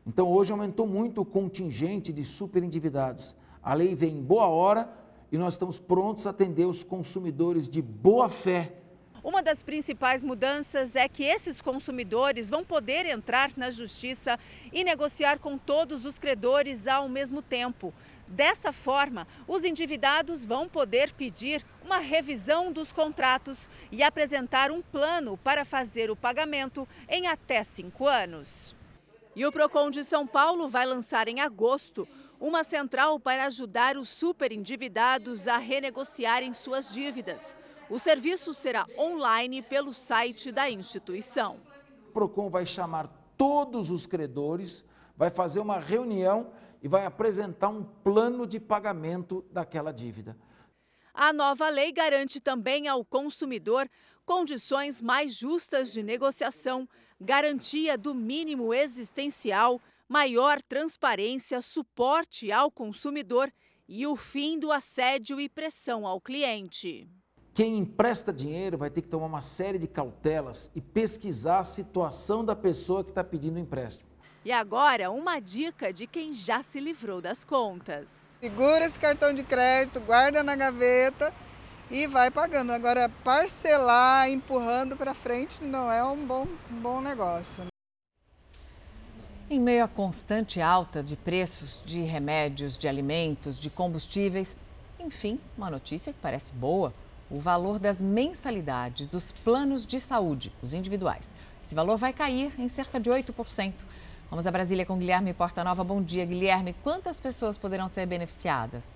Então, 0.07 0.33
hoje 0.33 0.53
aumentou 0.53 0.87
muito 0.87 1.21
o 1.21 1.25
contingente 1.27 2.15
de 2.15 2.25
superendividados. 2.25 3.37
A 3.63 3.75
lei 3.75 3.95
vem 3.95 4.17
em 4.17 4.23
boa 4.23 4.47
hora 4.47 4.91
e 5.31 5.37
nós 5.37 5.53
estamos 5.53 5.79
prontos 5.79 6.27
a 6.27 6.31
atender 6.31 6.65
os 6.65 6.83
consumidores 6.83 7.69
de 7.69 7.83
boa 7.83 8.31
fé 8.31 8.75
uma 9.27 9.43
das 9.43 9.61
principais 9.61 10.23
mudanças 10.23 10.95
é 10.95 11.09
que 11.09 11.25
esses 11.25 11.61
consumidores 11.61 12.49
vão 12.49 12.65
poder 12.65 13.05
entrar 13.07 13.51
na 13.57 13.71
justiça 13.73 14.39
e 14.73 14.85
negociar 14.85 15.41
com 15.41 15.59
todos 15.59 16.07
os 16.07 16.17
credores 16.17 16.87
ao 16.87 17.09
mesmo 17.09 17.43
tempo. 17.43 17.93
Dessa 18.29 18.73
forma, 18.73 19.27
os 19.49 19.65
endividados 19.65 20.45
vão 20.45 20.69
poder 20.69 21.13
pedir 21.13 21.67
uma 21.85 21.99
revisão 21.99 22.71
dos 22.71 22.93
contratos 22.93 23.69
e 23.91 24.01
apresentar 24.01 24.71
um 24.71 24.81
plano 24.81 25.37
para 25.37 25.65
fazer 25.65 26.09
o 26.09 26.15
pagamento 26.15 26.87
em 27.09 27.27
até 27.27 27.65
cinco 27.65 28.07
anos. 28.07 28.77
E 29.35 29.45
o 29.45 29.51
Procon 29.51 29.91
de 29.91 30.05
São 30.05 30.25
Paulo 30.25 30.69
vai 30.69 30.87
lançar 30.87 31.27
em 31.27 31.41
agosto 31.41 32.07
uma 32.39 32.63
central 32.63 33.19
para 33.19 33.47
ajudar 33.47 33.97
os 33.97 34.09
superendividados 34.09 35.49
a 35.49 35.59
renegociarem 35.59 36.53
suas 36.53 36.93
dívidas. 36.93 37.57
O 37.89 38.01
serviço 38.01 38.53
será 38.53 38.85
online 38.99 39.63
pelo 39.63 39.93
site 39.93 40.51
da 40.51 40.69
instituição. 40.69 41.61
O 42.09 42.13
PROCON 42.13 42.51
vai 42.51 42.67
chamar 42.67 43.07
todos 43.37 43.91
os 43.91 44.07
credores, 44.07 44.85
vai 45.17 45.31
fazer 45.31 45.61
uma 45.61 45.79
reunião 45.79 46.51
e 46.83 46.89
vai 46.89 47.07
apresentar 47.07 47.69
um 47.69 47.85
plano 47.85 48.45
de 48.45 48.59
pagamento 48.59 49.45
daquela 49.53 49.93
dívida. 49.93 50.37
A 51.15 51.33
nova 51.33 51.69
lei 51.69 51.93
garante 51.93 52.41
também 52.41 52.89
ao 52.89 53.05
consumidor 53.05 53.89
condições 54.25 55.01
mais 55.01 55.35
justas 55.35 55.93
de 55.93 56.03
negociação, 56.03 56.89
garantia 57.21 57.97
do 57.97 58.13
mínimo 58.13 58.75
existencial, 58.75 59.81
maior 60.09 60.61
transparência, 60.61 61.63
suporte 61.63 62.51
ao 62.51 62.69
consumidor 62.69 63.53
e 63.89 64.05
o 64.09 64.17
fim 64.17 64.59
do 64.59 64.73
assédio 64.73 65.41
e 65.41 65.49
pressão 65.49 66.05
ao 66.05 66.21
cliente. 66.21 67.09
Quem 67.57 67.79
empresta 67.79 68.35
dinheiro 68.35 68.77
vai 68.77 68.91
ter 68.91 69.01
que 69.01 69.09
tomar 69.09 69.25
uma 69.25 69.41
série 69.41 69.79
de 69.79 69.87
cautelas 69.87 70.71
e 70.75 70.81
pesquisar 70.83 71.61
a 71.61 71.65
situação 71.65 72.45
da 72.45 72.55
pessoa 72.55 73.03
que 73.03 73.11
está 73.11 73.25
pedindo 73.25 73.57
o 73.57 73.59
empréstimo. 73.59 74.07
E 74.45 74.53
agora, 74.53 75.11
uma 75.11 75.41
dica 75.41 75.91
de 75.91 76.07
quem 76.07 76.35
já 76.35 76.63
se 76.63 76.79
livrou 76.79 77.23
das 77.23 77.47
contas. 77.47 78.37
Segura 78.39 78.85
esse 78.85 78.99
cartão 78.99 79.33
de 79.33 79.43
crédito, 79.43 80.03
guarda 80.03 80.43
na 80.43 80.55
gaveta 80.55 81.33
e 81.91 82.07
vai 82.07 82.31
pagando. 82.31 82.73
Agora, 82.73 83.09
parcelar 83.25 84.29
empurrando 84.29 84.95
para 84.95 85.15
frente 85.15 85.65
não 85.65 85.91
é 85.91 86.05
um 86.05 86.27
bom, 86.27 86.47
um 86.71 86.77
bom 86.79 87.01
negócio. 87.01 87.65
Em 89.49 89.59
meio 89.59 89.83
à 89.83 89.89
constante 89.89 90.61
alta 90.61 91.03
de 91.03 91.17
preços 91.17 91.83
de 91.83 92.03
remédios, 92.03 92.77
de 92.77 92.87
alimentos, 92.87 93.59
de 93.59 93.71
combustíveis, 93.71 94.63
enfim, 95.01 95.41
uma 95.57 95.71
notícia 95.71 96.13
que 96.13 96.19
parece 96.21 96.53
boa 96.53 96.93
o 97.31 97.39
valor 97.39 97.79
das 97.79 98.01
mensalidades 98.01 99.07
dos 99.07 99.33
planos 99.33 99.85
de 99.85 100.01
saúde, 100.01 100.53
os 100.63 100.75
individuais. 100.75 101.31
Esse 101.63 101.75
valor 101.75 101.97
vai 101.97 102.13
cair 102.13 102.53
em 102.59 102.69
cerca 102.69 103.01
de 103.01 103.11
8%. 103.11 103.73
Vamos 104.31 104.47
a 104.47 104.51
Brasília 104.51 104.87
com 104.87 104.99
Guilherme 104.99 105.33
Portanova. 105.33 105.83
Bom 105.85 106.01
dia, 106.01 106.25
Guilherme. 106.25 106.75
Quantas 106.83 107.21
pessoas 107.21 107.57
poderão 107.57 107.89
ser 107.89 108.07
beneficiadas? 108.07 108.89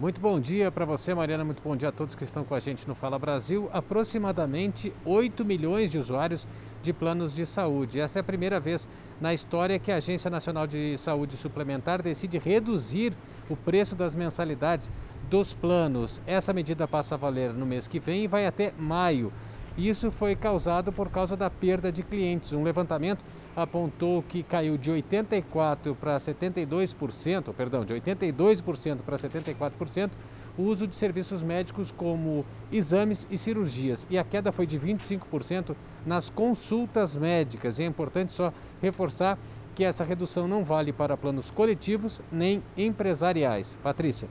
Muito 0.00 0.20
bom 0.20 0.40
dia 0.40 0.70
para 0.70 0.84
você, 0.84 1.14
Mariana. 1.14 1.44
Muito 1.44 1.62
bom 1.62 1.76
dia 1.76 1.90
a 1.90 1.92
todos 1.92 2.16
que 2.16 2.24
estão 2.24 2.42
com 2.44 2.54
a 2.54 2.60
gente 2.60 2.88
no 2.88 2.94
Fala 2.94 3.18
Brasil. 3.18 3.70
Aproximadamente 3.72 4.92
8 5.04 5.44
milhões 5.44 5.92
de 5.92 5.98
usuários 5.98 6.46
de 6.82 6.92
planos 6.92 7.32
de 7.32 7.46
saúde. 7.46 8.00
Essa 8.00 8.18
é 8.18 8.20
a 8.20 8.24
primeira 8.24 8.58
vez 8.58 8.88
na 9.20 9.32
história 9.32 9.78
que 9.78 9.92
a 9.92 9.96
Agência 9.96 10.28
Nacional 10.28 10.66
de 10.66 10.98
Saúde 10.98 11.36
Suplementar 11.36 12.02
decide 12.02 12.38
reduzir 12.38 13.16
o 13.48 13.56
preço 13.56 13.94
das 13.94 14.14
mensalidades 14.14 14.90
dos 15.28 15.52
planos. 15.52 16.20
Essa 16.26 16.52
medida 16.52 16.86
passa 16.86 17.14
a 17.14 17.18
valer 17.18 17.52
no 17.52 17.66
mês 17.66 17.86
que 17.86 17.98
vem 17.98 18.24
e 18.24 18.26
vai 18.26 18.46
até 18.46 18.72
maio. 18.78 19.32
Isso 19.76 20.10
foi 20.10 20.36
causado 20.36 20.92
por 20.92 21.08
causa 21.08 21.36
da 21.36 21.48
perda 21.48 21.90
de 21.90 22.02
clientes. 22.02 22.52
Um 22.52 22.62
levantamento 22.62 23.24
apontou 23.56 24.22
que 24.22 24.42
caiu 24.42 24.76
de 24.76 24.90
84 24.90 25.94
para 25.94 26.16
72%, 26.16 27.52
perdão, 27.54 27.84
de 27.84 27.94
82% 27.94 28.98
para 28.98 29.16
74% 29.16 30.10
o 30.56 30.62
uso 30.62 30.86
de 30.86 30.94
serviços 30.94 31.42
médicos 31.42 31.90
como 31.90 32.44
exames 32.70 33.26
e 33.30 33.38
cirurgias. 33.38 34.06
E 34.10 34.18
a 34.18 34.24
queda 34.24 34.52
foi 34.52 34.66
de 34.66 34.78
25% 34.78 35.74
nas 36.04 36.28
consultas 36.28 37.16
médicas. 37.16 37.78
E 37.78 37.82
é 37.82 37.86
importante 37.86 38.32
só 38.32 38.52
reforçar 38.80 39.38
que 39.74 39.84
essa 39.84 40.04
redução 40.04 40.46
não 40.46 40.64
vale 40.64 40.92
para 40.92 41.16
planos 41.16 41.50
coletivos 41.50 42.20
nem 42.30 42.62
empresariais. 42.76 43.76
Patrícia. 43.82 44.28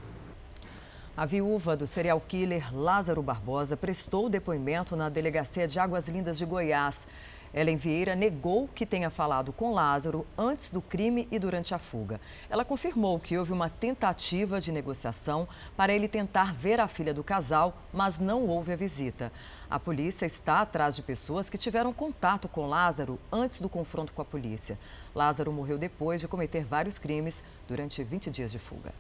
A 1.16 1.26
viúva 1.26 1.76
do 1.76 1.86
serial 1.86 2.22
killer 2.22 2.74
Lázaro 2.74 3.22
Barbosa 3.22 3.76
prestou 3.76 4.30
depoimento 4.30 4.96
na 4.96 5.10
delegacia 5.10 5.68
de 5.68 5.80
Águas 5.80 6.08
Lindas 6.08 6.38
de 6.38 6.46
Goiás. 6.46 7.06
Ellen 7.54 7.76
Vieira 7.76 8.16
negou 8.16 8.70
que 8.74 8.86
tenha 8.86 9.10
falado 9.10 9.52
com 9.52 9.74
Lázaro 9.74 10.26
antes 10.38 10.70
do 10.70 10.82
crime 10.82 11.28
e 11.30 11.38
durante 11.38 11.76
a 11.76 11.80
fuga. 11.80 12.22
Ela 12.50 12.64
confirmou 12.64 13.20
que 13.20 13.38
houve 13.38 13.52
uma 13.52 13.70
tentativa 13.70 14.62
de 14.62 14.72
negociação 14.72 15.46
para 15.76 15.94
ele 15.94 16.08
tentar 16.08 16.54
ver 16.54 16.80
a 16.80 16.88
filha 16.88 17.14
do 17.14 17.26
casal, 17.26 17.76
mas 17.92 18.18
não 18.18 18.48
houve 18.48 18.72
a 18.72 18.78
visita. 18.78 19.34
A 19.72 19.80
polícia 19.80 20.26
está 20.26 20.60
atrás 20.60 20.98
de 20.98 21.02
pessoas 21.02 21.50
que 21.50 21.58
tiveram 21.58 21.94
contato 21.94 22.50
com 22.50 22.68
Lázaro 22.68 23.18
antes 23.32 23.62
do 23.62 23.70
confronto 23.70 24.12
com 24.12 24.22
a 24.22 24.26
polícia. 24.26 24.78
Lázaro 25.16 25.54
morreu 25.54 25.78
depois 25.78 26.20
de 26.20 26.28
cometer 26.28 26.66
vários 26.66 27.00
crimes 27.00 27.42
durante 27.70 28.04
20 28.04 28.30
dias 28.30 28.52
de 28.52 28.60
fuga. 28.60 28.94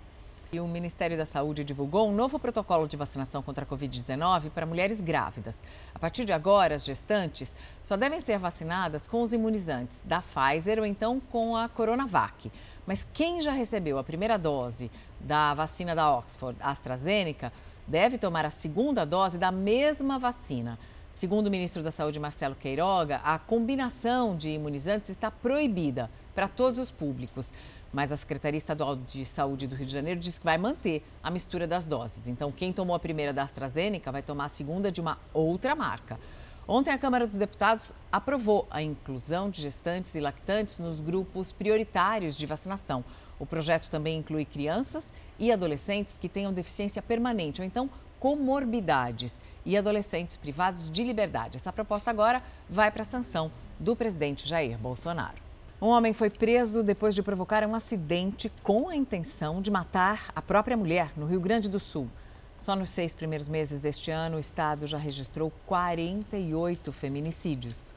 E 0.49 0.61
o 0.61 0.67
Ministério 0.69 1.17
da 1.17 1.25
Saúde 1.25 1.65
divulgou 1.65 2.07
um 2.07 2.15
novo 2.15 2.39
protocolo 2.39 2.87
de 2.87 2.95
vacinação 2.95 3.43
contra 3.43 3.65
a 3.65 3.67
Covid-19 3.67 4.49
para 4.51 4.65
mulheres 4.65 5.01
grávidas. 5.01 5.59
A 5.93 5.99
partir 5.99 6.23
de 6.23 6.31
agora, 6.31 6.75
as 6.75 6.85
gestantes 6.85 7.53
só 7.83 7.97
devem 7.97 8.21
ser 8.21 8.39
vacinadas 8.39 9.09
com 9.09 9.23
os 9.23 9.33
imunizantes 9.33 10.01
da 10.05 10.21
Pfizer 10.21 10.79
ou 10.79 10.85
então 10.85 11.19
com 11.33 11.53
a 11.53 11.67
Coronavac. 11.67 12.49
Mas 12.87 13.05
quem 13.13 13.41
já 13.41 13.51
recebeu 13.51 13.99
a 13.99 14.05
primeira 14.05 14.37
dose 14.37 14.89
da 15.19 15.53
vacina 15.53 15.93
da 15.93 16.09
Oxford 16.15 16.57
AstraZeneca 16.61 17.51
deve 17.87 18.17
tomar 18.17 18.45
a 18.45 18.51
segunda 18.51 19.05
dose 19.05 19.37
da 19.37 19.51
mesma 19.51 20.17
vacina. 20.17 20.77
Segundo 21.11 21.47
o 21.47 21.51
ministro 21.51 21.83
da 21.83 21.91
Saúde, 21.91 22.19
Marcelo 22.19 22.55
Queiroga, 22.55 23.17
a 23.17 23.37
combinação 23.37 24.37
de 24.37 24.51
imunizantes 24.51 25.09
está 25.09 25.29
proibida 25.29 26.09
para 26.33 26.47
todos 26.47 26.79
os 26.79 26.89
públicos. 26.89 27.51
Mas 27.91 28.11
a 28.11 28.15
Secretaria 28.15 28.57
Estadual 28.57 28.95
de 28.95 29.25
Saúde 29.25 29.67
do 29.67 29.75
Rio 29.75 29.85
de 29.85 29.91
Janeiro 29.91 30.19
diz 30.19 30.37
que 30.37 30.45
vai 30.45 30.57
manter 30.57 31.05
a 31.21 31.29
mistura 31.29 31.67
das 31.67 31.85
doses. 31.85 32.29
Então, 32.29 32.49
quem 32.49 32.71
tomou 32.71 32.95
a 32.95 32.99
primeira 32.99 33.33
da 33.33 33.43
AstraZeneca 33.43 34.11
vai 34.11 34.21
tomar 34.21 34.45
a 34.45 34.49
segunda 34.49 34.89
de 34.89 35.01
uma 35.01 35.17
outra 35.33 35.75
marca. 35.75 36.17
Ontem, 36.65 36.91
a 36.91 36.97
Câmara 36.97 37.27
dos 37.27 37.35
Deputados 37.35 37.93
aprovou 38.09 38.65
a 38.71 38.81
inclusão 38.81 39.49
de 39.49 39.61
gestantes 39.61 40.15
e 40.15 40.21
lactantes 40.21 40.77
nos 40.77 41.01
grupos 41.01 41.51
prioritários 41.51 42.37
de 42.37 42.45
vacinação. 42.45 43.03
O 43.41 43.45
projeto 43.47 43.89
também 43.89 44.19
inclui 44.19 44.45
crianças 44.45 45.11
e 45.39 45.51
adolescentes 45.51 46.15
que 46.15 46.29
tenham 46.29 46.53
deficiência 46.53 47.01
permanente 47.01 47.59
ou 47.59 47.65
então 47.65 47.89
comorbidades 48.19 49.39
e 49.65 49.75
adolescentes 49.75 50.37
privados 50.37 50.91
de 50.91 51.03
liberdade. 51.03 51.57
Essa 51.57 51.73
proposta 51.73 52.11
agora 52.11 52.43
vai 52.69 52.91
para 52.91 53.01
a 53.01 53.05
sanção 53.05 53.51
do 53.79 53.95
presidente 53.95 54.47
Jair 54.47 54.77
Bolsonaro. 54.77 55.41
Um 55.81 55.87
homem 55.87 56.13
foi 56.13 56.29
preso 56.29 56.83
depois 56.83 57.15
de 57.15 57.23
provocar 57.23 57.65
um 57.65 57.73
acidente 57.73 58.47
com 58.61 58.89
a 58.89 58.95
intenção 58.95 59.59
de 59.59 59.71
matar 59.71 60.31
a 60.35 60.41
própria 60.41 60.77
mulher 60.77 61.11
no 61.17 61.25
Rio 61.25 61.41
Grande 61.41 61.67
do 61.67 61.79
Sul. 61.79 62.07
Só 62.59 62.75
nos 62.75 62.91
seis 62.91 63.11
primeiros 63.11 63.47
meses 63.47 63.79
deste 63.79 64.11
ano, 64.11 64.37
o 64.37 64.39
estado 64.39 64.85
já 64.85 64.99
registrou 64.99 65.51
48 65.65 66.91
feminicídios. 66.91 67.95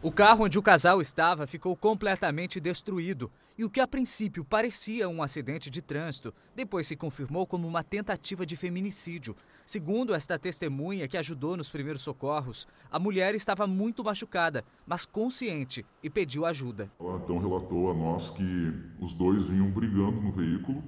O 0.00 0.12
carro 0.12 0.44
onde 0.44 0.56
o 0.56 0.62
casal 0.62 1.00
estava 1.02 1.48
ficou 1.48 1.74
completamente 1.74 2.60
destruído 2.60 3.28
e 3.58 3.64
o 3.64 3.70
que 3.70 3.80
a 3.80 3.88
princípio 3.88 4.44
parecia 4.44 5.08
um 5.08 5.20
acidente 5.20 5.68
de 5.68 5.82
trânsito, 5.82 6.32
depois 6.54 6.86
se 6.86 6.94
confirmou 6.94 7.44
como 7.44 7.66
uma 7.66 7.82
tentativa 7.82 8.46
de 8.46 8.54
feminicídio. 8.54 9.34
Segundo 9.66 10.14
esta 10.14 10.38
testemunha 10.38 11.08
que 11.08 11.16
ajudou 11.16 11.56
nos 11.56 11.68
primeiros 11.68 12.02
socorros, 12.02 12.68
a 12.88 13.00
mulher 13.00 13.34
estava 13.34 13.66
muito 13.66 14.04
machucada, 14.04 14.64
mas 14.86 15.04
consciente 15.04 15.84
e 16.00 16.08
pediu 16.08 16.46
ajuda. 16.46 16.88
Ela 17.00 17.16
então 17.16 17.36
relatou 17.38 17.90
a 17.90 17.94
nós 17.94 18.30
que 18.30 18.72
os 19.00 19.12
dois 19.12 19.42
vinham 19.48 19.68
brigando 19.68 20.20
no 20.20 20.30
veículo, 20.30 20.80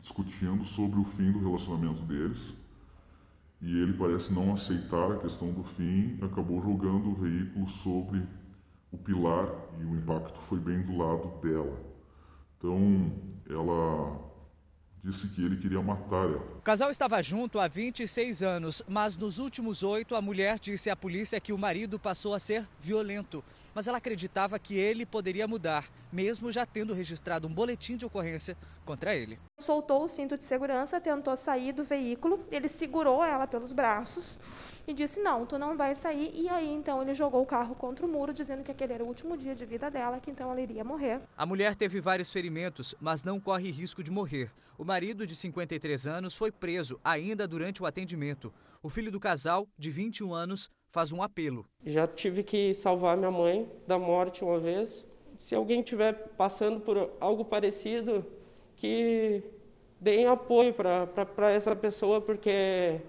discutindo 0.00 0.64
sobre 0.64 0.98
o 0.98 1.04
fim 1.04 1.30
do 1.30 1.40
relacionamento 1.40 2.02
deles. 2.02 2.54
E 3.60 3.78
ele 3.78 3.92
parece 3.92 4.32
não 4.32 4.54
aceitar 4.54 5.12
a 5.12 5.18
questão 5.18 5.52
do 5.52 5.62
fim, 5.62 6.18
acabou 6.22 6.62
jogando 6.62 7.10
o 7.10 7.14
veículo 7.14 7.68
sobre 7.68 8.22
o 8.90 8.96
pilar 8.96 9.50
e 9.78 9.84
o 9.84 9.96
impacto 9.96 10.40
foi 10.40 10.58
bem 10.58 10.80
do 10.82 10.96
lado 10.96 11.28
dela. 11.42 11.95
Então, 12.58 13.12
ela 13.48 14.18
disse 15.04 15.28
que 15.28 15.44
ele 15.44 15.56
queria 15.56 15.82
matar 15.82 16.28
ela. 16.28 16.55
O 16.66 16.72
casal 16.74 16.90
estava 16.90 17.22
junto 17.22 17.60
há 17.60 17.68
26 17.68 18.42
anos, 18.42 18.82
mas 18.88 19.16
nos 19.16 19.38
últimos 19.38 19.84
oito 19.84 20.16
a 20.16 20.20
mulher 20.20 20.58
disse 20.58 20.90
à 20.90 20.96
polícia 20.96 21.38
que 21.38 21.52
o 21.52 21.56
marido 21.56 21.96
passou 21.96 22.34
a 22.34 22.40
ser 22.40 22.66
violento. 22.80 23.44
Mas 23.72 23.86
ela 23.86 23.98
acreditava 23.98 24.58
que 24.58 24.74
ele 24.76 25.06
poderia 25.06 25.46
mudar, 25.46 25.88
mesmo 26.12 26.50
já 26.50 26.66
tendo 26.66 26.92
registrado 26.92 27.46
um 27.46 27.54
boletim 27.54 27.96
de 27.96 28.04
ocorrência 28.04 28.56
contra 28.84 29.14
ele. 29.14 29.38
Soltou 29.60 30.02
o 30.02 30.08
cinto 30.08 30.36
de 30.36 30.42
segurança, 30.42 31.00
tentou 31.00 31.36
sair 31.36 31.72
do 31.72 31.84
veículo, 31.84 32.44
ele 32.50 32.66
segurou 32.66 33.22
ela 33.22 33.46
pelos 33.46 33.72
braços 33.72 34.36
e 34.88 34.92
disse: 34.92 35.20
Não, 35.20 35.46
tu 35.46 35.56
não 35.60 35.76
vai 35.76 35.94
sair. 35.94 36.32
E 36.34 36.48
aí 36.48 36.68
então 36.68 37.00
ele 37.00 37.14
jogou 37.14 37.42
o 37.42 37.46
carro 37.46 37.76
contra 37.76 38.04
o 38.04 38.08
muro, 38.08 38.32
dizendo 38.32 38.64
que 38.64 38.72
aquele 38.72 38.92
era 38.92 39.04
o 39.04 39.06
último 39.06 39.36
dia 39.36 39.54
de 39.54 39.64
vida 39.64 39.88
dela, 39.88 40.18
que 40.18 40.32
então 40.32 40.50
ela 40.50 40.60
iria 40.60 40.82
morrer. 40.82 41.20
A 41.36 41.46
mulher 41.46 41.76
teve 41.76 42.00
vários 42.00 42.32
ferimentos, 42.32 42.92
mas 43.00 43.22
não 43.22 43.38
corre 43.38 43.70
risco 43.70 44.02
de 44.02 44.10
morrer. 44.10 44.50
O 44.78 44.84
marido, 44.84 45.26
de 45.26 45.34
53 45.34 46.06
anos, 46.06 46.34
foi 46.34 46.52
preso 46.56 46.98
ainda 47.04 47.46
durante 47.46 47.82
o 47.82 47.86
atendimento. 47.86 48.52
O 48.82 48.88
filho 48.88 49.10
do 49.10 49.20
casal, 49.20 49.68
de 49.78 49.90
21 49.90 50.34
anos, 50.34 50.70
faz 50.88 51.12
um 51.12 51.22
apelo. 51.22 51.66
Já 51.84 52.06
tive 52.06 52.42
que 52.42 52.74
salvar 52.74 53.16
minha 53.16 53.30
mãe 53.30 53.70
da 53.86 53.98
morte 53.98 54.42
uma 54.42 54.58
vez. 54.58 55.06
Se 55.38 55.54
alguém 55.54 55.80
estiver 55.80 56.14
passando 56.36 56.80
por 56.80 57.10
algo 57.20 57.44
parecido, 57.44 58.24
que 58.76 59.42
deem 60.00 60.26
apoio 60.26 60.74
para 60.74 61.50
essa 61.50 61.74
pessoa, 61.74 62.20
porque 62.20 63.00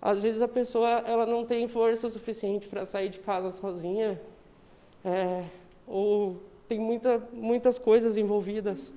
às 0.00 0.18
vezes 0.18 0.42
a 0.42 0.48
pessoa 0.48 0.88
ela 1.06 1.26
não 1.26 1.44
tem 1.44 1.68
força 1.68 2.08
suficiente 2.08 2.68
para 2.68 2.84
sair 2.84 3.08
de 3.08 3.20
casa 3.20 3.50
sozinha, 3.50 4.20
é, 5.04 5.44
ou 5.86 6.42
tem 6.68 6.78
muita, 6.78 7.18
muitas 7.32 7.78
coisas 7.78 8.16
envolvidas. 8.16 8.94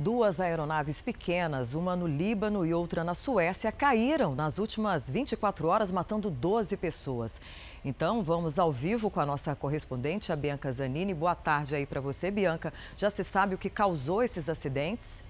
Duas 0.00 0.38
aeronaves 0.38 1.02
pequenas, 1.02 1.74
uma 1.74 1.96
no 1.96 2.06
Líbano 2.06 2.64
e 2.64 2.72
outra 2.72 3.02
na 3.02 3.14
Suécia, 3.14 3.72
caíram 3.72 4.32
nas 4.32 4.56
últimas 4.56 5.10
24 5.10 5.66
horas, 5.66 5.90
matando 5.90 6.30
12 6.30 6.76
pessoas. 6.76 7.40
Então, 7.84 8.22
vamos 8.22 8.60
ao 8.60 8.70
vivo 8.70 9.10
com 9.10 9.18
a 9.18 9.26
nossa 9.26 9.56
correspondente, 9.56 10.32
a 10.32 10.36
Bianca 10.36 10.70
Zanini. 10.70 11.12
Boa 11.12 11.34
tarde 11.34 11.74
aí 11.74 11.84
para 11.84 12.00
você, 12.00 12.30
Bianca. 12.30 12.72
Já 12.96 13.10
se 13.10 13.24
sabe 13.24 13.56
o 13.56 13.58
que 13.58 13.68
causou 13.68 14.22
esses 14.22 14.48
acidentes? 14.48 15.24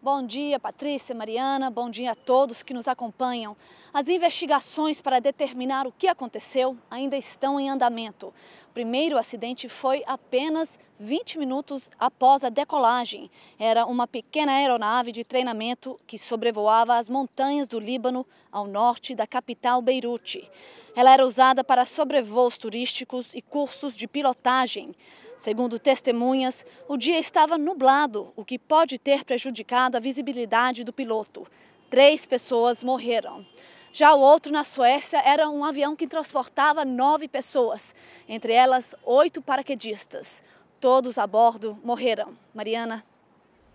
Bom 0.00 0.24
dia, 0.24 0.58
Patrícia, 0.58 1.14
Mariana. 1.14 1.68
Bom 1.68 1.90
dia 1.90 2.12
a 2.12 2.14
todos 2.14 2.62
que 2.62 2.72
nos 2.72 2.88
acompanham. 2.88 3.54
As 3.92 4.08
investigações 4.08 5.02
para 5.02 5.20
determinar 5.20 5.86
o 5.86 5.92
que 5.92 6.08
aconteceu 6.08 6.74
ainda 6.90 7.18
estão 7.18 7.60
em 7.60 7.68
andamento. 7.68 8.28
O 8.70 8.72
primeiro 8.72 9.18
acidente 9.18 9.68
foi 9.68 10.02
apenas 10.06 10.70
20 11.00 11.38
minutos 11.38 11.88
após 11.98 12.42
a 12.42 12.48
decolagem. 12.48 13.30
Era 13.58 13.86
uma 13.86 14.06
pequena 14.06 14.52
aeronave 14.52 15.12
de 15.12 15.22
treinamento 15.22 15.98
que 16.06 16.18
sobrevoava 16.18 16.96
as 16.96 17.08
montanhas 17.08 17.68
do 17.68 17.78
Líbano, 17.78 18.26
ao 18.50 18.66
norte 18.66 19.14
da 19.14 19.26
capital 19.26 19.80
Beirute. 19.80 20.50
Ela 20.96 21.12
era 21.12 21.26
usada 21.26 21.62
para 21.62 21.86
sobrevoos 21.86 22.58
turísticos 22.58 23.32
e 23.32 23.40
cursos 23.40 23.96
de 23.96 24.08
pilotagem. 24.08 24.94
Segundo 25.38 25.78
testemunhas, 25.78 26.64
o 26.88 26.96
dia 26.96 27.18
estava 27.18 27.56
nublado, 27.56 28.32
o 28.34 28.44
que 28.44 28.58
pode 28.58 28.98
ter 28.98 29.24
prejudicado 29.24 29.96
a 29.96 30.00
visibilidade 30.00 30.82
do 30.82 30.92
piloto. 30.92 31.46
Três 31.88 32.26
pessoas 32.26 32.82
morreram. 32.82 33.46
Já 33.92 34.14
o 34.14 34.20
outro, 34.20 34.52
na 34.52 34.64
Suécia, 34.64 35.22
era 35.24 35.48
um 35.48 35.64
avião 35.64 35.94
que 35.94 36.06
transportava 36.06 36.84
nove 36.84 37.28
pessoas, 37.28 37.94
entre 38.28 38.52
elas 38.52 38.94
oito 39.04 39.40
paraquedistas. 39.40 40.42
Todos 40.80 41.18
a 41.18 41.26
bordo 41.26 41.76
morreram. 41.82 42.34
Mariana. 42.54 43.04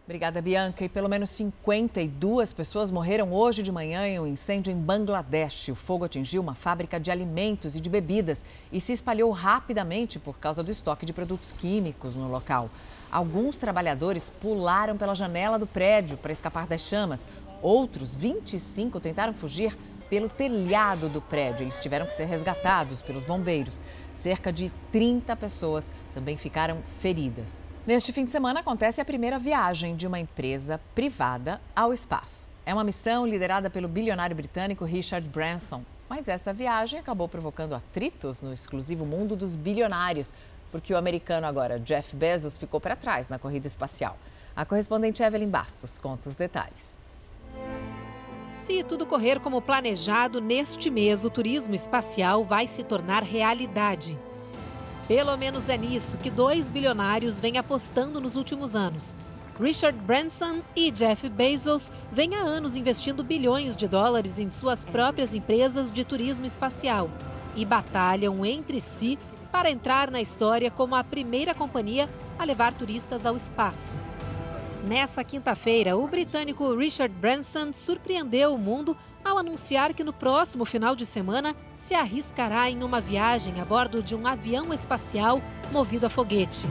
Obrigada, 0.05 0.41
Bianca. 0.41 0.85
E 0.85 0.89
pelo 0.89 1.09
menos 1.09 1.31
52 1.31 2.53
pessoas 2.53 2.89
morreram 2.89 3.33
hoje 3.33 3.61
de 3.61 3.73
manhã 3.73 4.07
em 4.07 4.19
um 4.21 4.27
incêndio 4.27 4.71
em 4.71 4.77
Bangladesh. 4.77 5.67
O 5.69 5.75
fogo 5.75 6.05
atingiu 6.05 6.41
uma 6.41 6.55
fábrica 6.55 6.97
de 6.99 7.11
alimentos 7.11 7.75
e 7.75 7.81
de 7.81 7.89
bebidas 7.89 8.43
e 8.71 8.79
se 8.79 8.93
espalhou 8.93 9.31
rapidamente 9.31 10.17
por 10.17 10.39
causa 10.39 10.63
do 10.63 10.71
estoque 10.71 11.05
de 11.05 11.11
produtos 11.11 11.51
químicos 11.51 12.15
no 12.15 12.29
local. 12.29 12.69
Alguns 13.11 13.57
trabalhadores 13.57 14.29
pularam 14.29 14.95
pela 14.95 15.13
janela 15.13 15.59
do 15.59 15.67
prédio 15.67 16.17
para 16.17 16.31
escapar 16.31 16.67
das 16.67 16.81
chamas. 16.81 17.21
Outros 17.61 18.15
25 18.15 18.99
tentaram 19.01 19.33
fugir 19.33 19.77
pelo 20.09 20.29
telhado 20.29 21.09
do 21.09 21.21
prédio. 21.21 21.63
Eles 21.63 21.79
tiveram 21.79 22.05
que 22.05 22.13
ser 22.13 22.25
resgatados 22.25 23.01
pelos 23.01 23.23
bombeiros. 23.23 23.83
Cerca 24.15 24.51
de 24.51 24.71
30 24.91 25.35
pessoas 25.35 25.89
também 26.13 26.37
ficaram 26.37 26.81
feridas. 26.99 27.59
Neste 27.85 28.13
fim 28.13 28.23
de 28.23 28.31
semana 28.31 28.61
acontece 28.61 29.01
a 29.01 29.05
primeira 29.05 29.37
viagem 29.37 29.95
de 29.95 30.07
uma 30.07 30.19
empresa 30.19 30.79
privada 30.95 31.59
ao 31.75 31.93
espaço. 31.93 32.47
É 32.65 32.73
uma 32.73 32.83
missão 32.83 33.27
liderada 33.27 33.69
pelo 33.69 33.89
bilionário 33.89 34.35
britânico 34.35 34.85
Richard 34.85 35.27
Branson. 35.27 35.83
Mas 36.07 36.27
essa 36.27 36.53
viagem 36.53 36.99
acabou 36.99 37.27
provocando 37.27 37.75
atritos 37.75 38.41
no 38.41 38.53
exclusivo 38.53 39.05
mundo 39.05 39.35
dos 39.35 39.55
bilionários, 39.55 40.33
porque 40.71 40.93
o 40.93 40.97
americano 40.97 41.45
agora 41.45 41.79
Jeff 41.79 42.15
Bezos 42.15 42.57
ficou 42.57 42.79
para 42.79 42.95
trás 42.95 43.27
na 43.27 43.37
corrida 43.37 43.67
espacial. 43.67 44.17
A 44.55 44.63
correspondente 44.63 45.23
Evelyn 45.23 45.49
Bastos 45.49 45.97
conta 45.97 46.29
os 46.29 46.35
detalhes. 46.35 47.02
Se 48.53 48.83
tudo 48.83 49.05
correr 49.05 49.39
como 49.39 49.61
planejado, 49.61 50.39
neste 50.39 50.89
mês 50.89 51.25
o 51.25 51.29
turismo 51.29 51.73
espacial 51.73 52.43
vai 52.45 52.67
se 52.67 52.83
tornar 52.83 53.23
realidade. 53.23 54.17
Pelo 55.07 55.35
menos 55.37 55.67
é 55.67 55.77
nisso 55.77 56.17
que 56.17 56.29
dois 56.29 56.69
bilionários 56.69 57.39
vêm 57.39 57.57
apostando 57.57 58.21
nos 58.21 58.35
últimos 58.35 58.75
anos. 58.75 59.17
Richard 59.59 59.97
Branson 59.99 60.61
e 60.75 60.89
Jeff 60.91 61.27
Bezos 61.29 61.91
vêm 62.11 62.35
há 62.35 62.41
anos 62.41 62.75
investindo 62.75 63.23
bilhões 63.23 63.75
de 63.75 63.87
dólares 63.87 64.39
em 64.39 64.47
suas 64.47 64.85
próprias 64.85 65.35
empresas 65.35 65.91
de 65.91 66.03
turismo 66.03 66.45
espacial 66.45 67.09
e 67.55 67.65
batalham 67.65 68.45
entre 68.45 68.79
si 68.79 69.19
para 69.51 69.69
entrar 69.69 70.09
na 70.09 70.21
história 70.21 70.71
como 70.71 70.95
a 70.95 71.03
primeira 71.03 71.53
companhia 71.53 72.09
a 72.39 72.45
levar 72.45 72.73
turistas 72.73 73.25
ao 73.25 73.35
espaço. 73.35 73.93
Nessa 74.83 75.23
quinta-feira, 75.23 75.95
o 75.95 76.05
britânico 76.05 76.75
Richard 76.75 77.15
Branson 77.15 77.71
surpreendeu 77.71 78.53
o 78.53 78.57
mundo 78.57 78.97
ao 79.23 79.37
anunciar 79.37 79.93
que 79.93 80.03
no 80.03 80.11
próximo 80.11 80.65
final 80.65 80.93
de 80.93 81.05
semana 81.05 81.55
se 81.73 81.95
arriscará 81.95 82.69
em 82.69 82.83
uma 82.83 82.99
viagem 82.99 83.61
a 83.61 83.65
bordo 83.65 84.03
de 84.03 84.13
um 84.13 84.27
avião 84.27 84.73
espacial 84.73 85.41
movido 85.71 86.05
a 86.05 86.09
foguete. 86.09 86.67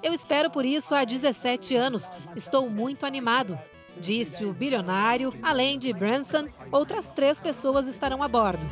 Eu 0.00 0.12
espero 0.12 0.48
por 0.50 0.64
isso 0.64 0.94
há 0.94 1.04
17 1.04 1.74
anos. 1.74 2.12
Estou 2.36 2.70
muito 2.70 3.04
animado, 3.04 3.58
disse 3.98 4.44
o 4.44 4.52
bilionário. 4.52 5.34
Além 5.42 5.80
de 5.80 5.92
Branson, 5.92 6.44
outras 6.70 7.08
três 7.08 7.40
pessoas 7.40 7.88
estarão 7.88 8.22
a 8.22 8.28
bordo. 8.28 8.64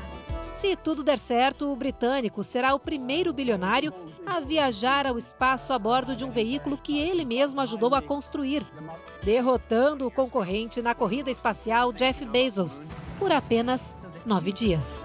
Se 0.62 0.76
tudo 0.76 1.02
der 1.02 1.18
certo, 1.18 1.72
o 1.72 1.74
britânico 1.74 2.44
será 2.44 2.72
o 2.72 2.78
primeiro 2.78 3.32
bilionário 3.32 3.92
a 4.24 4.38
viajar 4.38 5.08
ao 5.08 5.18
espaço 5.18 5.72
a 5.72 5.78
bordo 5.78 6.14
de 6.14 6.24
um 6.24 6.30
veículo 6.30 6.78
que 6.78 7.00
ele 7.00 7.24
mesmo 7.24 7.60
ajudou 7.60 7.92
a 7.96 8.00
construir, 8.00 8.64
derrotando 9.24 10.06
o 10.06 10.10
concorrente 10.10 10.80
na 10.80 10.94
corrida 10.94 11.32
espacial 11.32 11.92
Jeff 11.92 12.24
Bezos 12.24 12.80
por 13.18 13.32
apenas 13.32 13.92
nove 14.24 14.52
dias. 14.52 15.04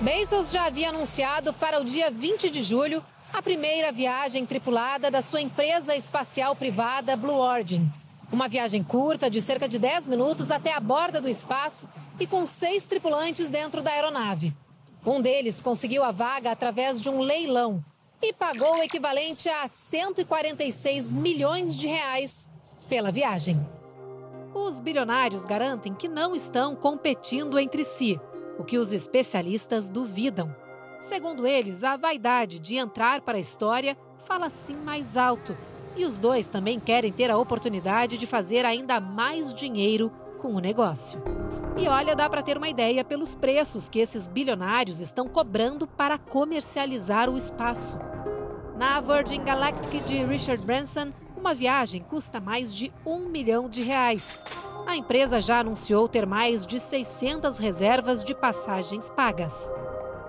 Bezos 0.00 0.52
já 0.52 0.66
havia 0.66 0.90
anunciado 0.90 1.52
para 1.52 1.80
o 1.80 1.84
dia 1.84 2.08
20 2.08 2.48
de 2.48 2.62
julho 2.62 3.04
a 3.32 3.42
primeira 3.42 3.90
viagem 3.90 4.46
tripulada 4.46 5.10
da 5.10 5.20
sua 5.20 5.40
empresa 5.40 5.96
espacial 5.96 6.54
privada 6.54 7.16
Blue 7.16 7.40
Origin. 7.40 7.90
Uma 8.30 8.46
viagem 8.46 8.84
curta 8.84 9.28
de 9.28 9.42
cerca 9.42 9.68
de 9.68 9.80
10 9.80 10.06
minutos 10.06 10.52
até 10.52 10.72
a 10.72 10.78
borda 10.78 11.20
do 11.20 11.28
espaço 11.28 11.88
e 12.20 12.26
com 12.26 12.46
seis 12.46 12.84
tripulantes 12.84 13.50
dentro 13.50 13.82
da 13.82 13.90
aeronave. 13.90 14.54
Um 15.06 15.20
deles 15.20 15.62
conseguiu 15.62 16.02
a 16.02 16.10
vaga 16.10 16.50
através 16.50 17.00
de 17.00 17.08
um 17.08 17.20
leilão 17.20 17.82
e 18.20 18.32
pagou 18.32 18.78
o 18.78 18.82
equivalente 18.82 19.48
a 19.48 19.68
146 19.68 21.12
milhões 21.12 21.76
de 21.76 21.86
reais 21.86 22.48
pela 22.88 23.12
viagem. 23.12 23.64
Os 24.52 24.80
bilionários 24.80 25.46
garantem 25.46 25.94
que 25.94 26.08
não 26.08 26.34
estão 26.34 26.74
competindo 26.74 27.56
entre 27.56 27.84
si, 27.84 28.20
o 28.58 28.64
que 28.64 28.78
os 28.78 28.92
especialistas 28.92 29.88
duvidam. 29.88 30.52
Segundo 30.98 31.46
eles, 31.46 31.84
a 31.84 31.96
vaidade 31.96 32.58
de 32.58 32.76
entrar 32.76 33.20
para 33.20 33.38
a 33.38 33.40
história 33.40 33.96
fala 34.24 34.50
sim 34.50 34.74
mais 34.74 35.16
alto. 35.16 35.56
E 35.94 36.04
os 36.04 36.18
dois 36.18 36.48
também 36.48 36.80
querem 36.80 37.12
ter 37.12 37.30
a 37.30 37.38
oportunidade 37.38 38.18
de 38.18 38.26
fazer 38.26 38.64
ainda 38.64 38.98
mais 38.98 39.54
dinheiro 39.54 40.10
com 40.40 40.48
o 40.48 40.58
negócio. 40.58 41.22
E 41.76 41.88
olha, 41.88 42.16
dá 42.16 42.28
para 42.28 42.42
ter 42.42 42.56
uma 42.56 42.70
ideia 42.70 43.04
pelos 43.04 43.34
preços 43.34 43.86
que 43.88 43.98
esses 43.98 44.26
bilionários 44.26 45.00
estão 45.00 45.28
cobrando 45.28 45.86
para 45.86 46.16
comercializar 46.16 47.28
o 47.28 47.36
espaço. 47.36 47.98
Na 48.78 48.98
Virgin 49.00 49.44
Galactic 49.44 50.02
de 50.04 50.24
Richard 50.24 50.64
Branson, 50.64 51.12
uma 51.36 51.52
viagem 51.54 52.00
custa 52.00 52.40
mais 52.40 52.74
de 52.74 52.90
um 53.04 53.28
milhão 53.28 53.68
de 53.68 53.82
reais. 53.82 54.40
A 54.86 54.96
empresa 54.96 55.38
já 55.38 55.60
anunciou 55.60 56.08
ter 56.08 56.26
mais 56.26 56.64
de 56.64 56.80
600 56.80 57.58
reservas 57.58 58.24
de 58.24 58.34
passagens 58.34 59.10
pagas. 59.10 59.72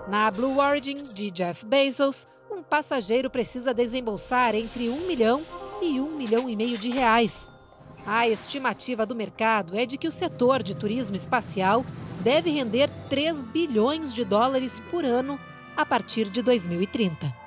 Na 0.06 0.30
Blue 0.30 0.58
Origin 0.58 1.02
de 1.14 1.30
Jeff 1.30 1.64
Bezos, 1.64 2.26
um 2.50 2.62
passageiro 2.62 3.30
precisa 3.30 3.72
desembolsar 3.72 4.54
entre 4.54 4.90
um 4.90 5.06
milhão 5.06 5.42
e 5.80 5.98
um 5.98 6.10
milhão 6.10 6.48
e 6.48 6.54
meio 6.54 6.76
de 6.76 6.90
reais. 6.90 7.50
A 8.06 8.28
estimativa 8.28 9.04
do 9.04 9.14
mercado 9.14 9.76
é 9.76 9.84
de 9.84 9.98
que 9.98 10.08
o 10.08 10.12
setor 10.12 10.62
de 10.62 10.74
turismo 10.74 11.16
espacial 11.16 11.84
deve 12.20 12.50
render 12.50 12.88
3 13.08 13.42
bilhões 13.42 14.14
de 14.14 14.24
dólares 14.24 14.80
por 14.90 15.04
ano 15.04 15.38
a 15.76 15.86
partir 15.86 16.28
de 16.28 16.42
2030. 16.42 17.37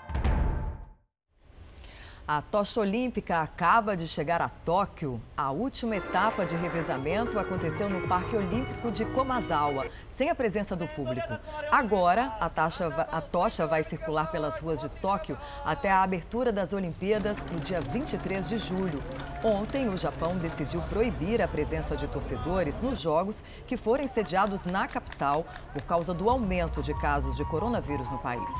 A 2.34 2.42
tocha 2.42 2.80
olímpica 2.80 3.42
acaba 3.42 3.94
de 3.94 4.08
chegar 4.08 4.42
a 4.42 4.48
Tóquio. 4.48 5.22
A 5.36 5.52
última 5.52 5.98
etapa 5.98 6.46
de 6.46 6.56
revezamento 6.56 7.38
aconteceu 7.38 7.90
no 7.90 8.08
Parque 8.08 8.38
Olímpico 8.38 8.90
de 8.90 9.04
Komazawa, 9.04 9.88
sem 10.08 10.30
a 10.30 10.34
presença 10.34 10.74
do 10.74 10.88
público. 10.88 11.28
Agora, 11.70 12.34
a, 12.40 12.48
taxa, 12.48 12.88
a 13.12 13.20
tocha 13.20 13.68
vai 13.68 13.84
circular 13.84 14.32
pelas 14.32 14.60
ruas 14.60 14.80
de 14.80 14.88
Tóquio 14.88 15.38
até 15.66 15.92
a 15.92 16.04
abertura 16.04 16.54
das 16.54 16.72
Olimpíadas 16.72 17.38
no 17.52 17.60
dia 17.60 17.82
23 17.82 18.48
de 18.48 18.58
julho. 18.60 19.04
Ontem, 19.44 19.90
o 19.90 19.98
Japão 19.98 20.38
decidiu 20.38 20.82
proibir 20.84 21.42
a 21.42 21.50
presença 21.50 21.98
de 21.98 22.08
torcedores 22.08 22.80
nos 22.80 23.02
jogos 23.02 23.44
que 23.68 23.76
forem 23.76 24.08
sediados 24.08 24.64
na 24.64 24.88
capital 24.88 25.46
por 25.74 25.82
causa 25.82 26.14
do 26.14 26.30
aumento 26.30 26.82
de 26.82 26.98
casos 27.02 27.36
de 27.36 27.44
coronavírus 27.44 28.10
no 28.10 28.20
país. 28.20 28.56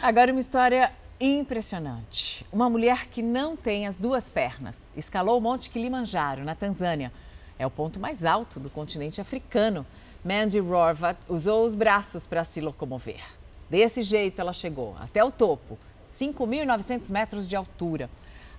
Agora, 0.00 0.32
uma 0.32 0.40
história 0.40 0.90
impressionante. 1.20 2.44
Uma 2.52 2.68
mulher 2.68 3.06
que 3.06 3.22
não 3.22 3.56
tem 3.56 3.86
as 3.86 3.96
duas 3.96 4.28
pernas 4.28 4.84
escalou 4.96 5.38
o 5.38 5.40
Monte 5.40 5.70
Kilimanjaro, 5.70 6.44
na 6.44 6.54
Tanzânia. 6.54 7.12
É 7.58 7.66
o 7.66 7.70
ponto 7.70 8.00
mais 8.00 8.24
alto 8.24 8.58
do 8.58 8.68
continente 8.68 9.20
africano. 9.20 9.86
Mandy 10.24 10.58
Rorvat 10.58 11.18
usou 11.28 11.64
os 11.64 11.74
braços 11.74 12.26
para 12.26 12.44
se 12.44 12.60
locomover. 12.60 13.22
Desse 13.70 14.02
jeito, 14.02 14.40
ela 14.40 14.52
chegou 14.52 14.94
até 14.98 15.22
o 15.22 15.30
topo, 15.30 15.78
5.900 16.16 17.10
metros 17.10 17.46
de 17.46 17.56
altura. 17.56 18.10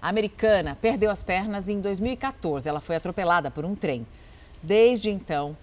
A 0.02 0.10
americana 0.10 0.78
perdeu 0.80 1.10
as 1.10 1.24
pernas 1.24 1.68
em 1.68 1.82
2014. 1.82 2.68
Ela 2.68 2.82
foi 2.82 2.96
atropelada 2.96 3.50
por 3.50 3.66
um 3.66 3.76
trem. 3.76 4.06
Desde 4.62 5.10
então, 5.10 5.58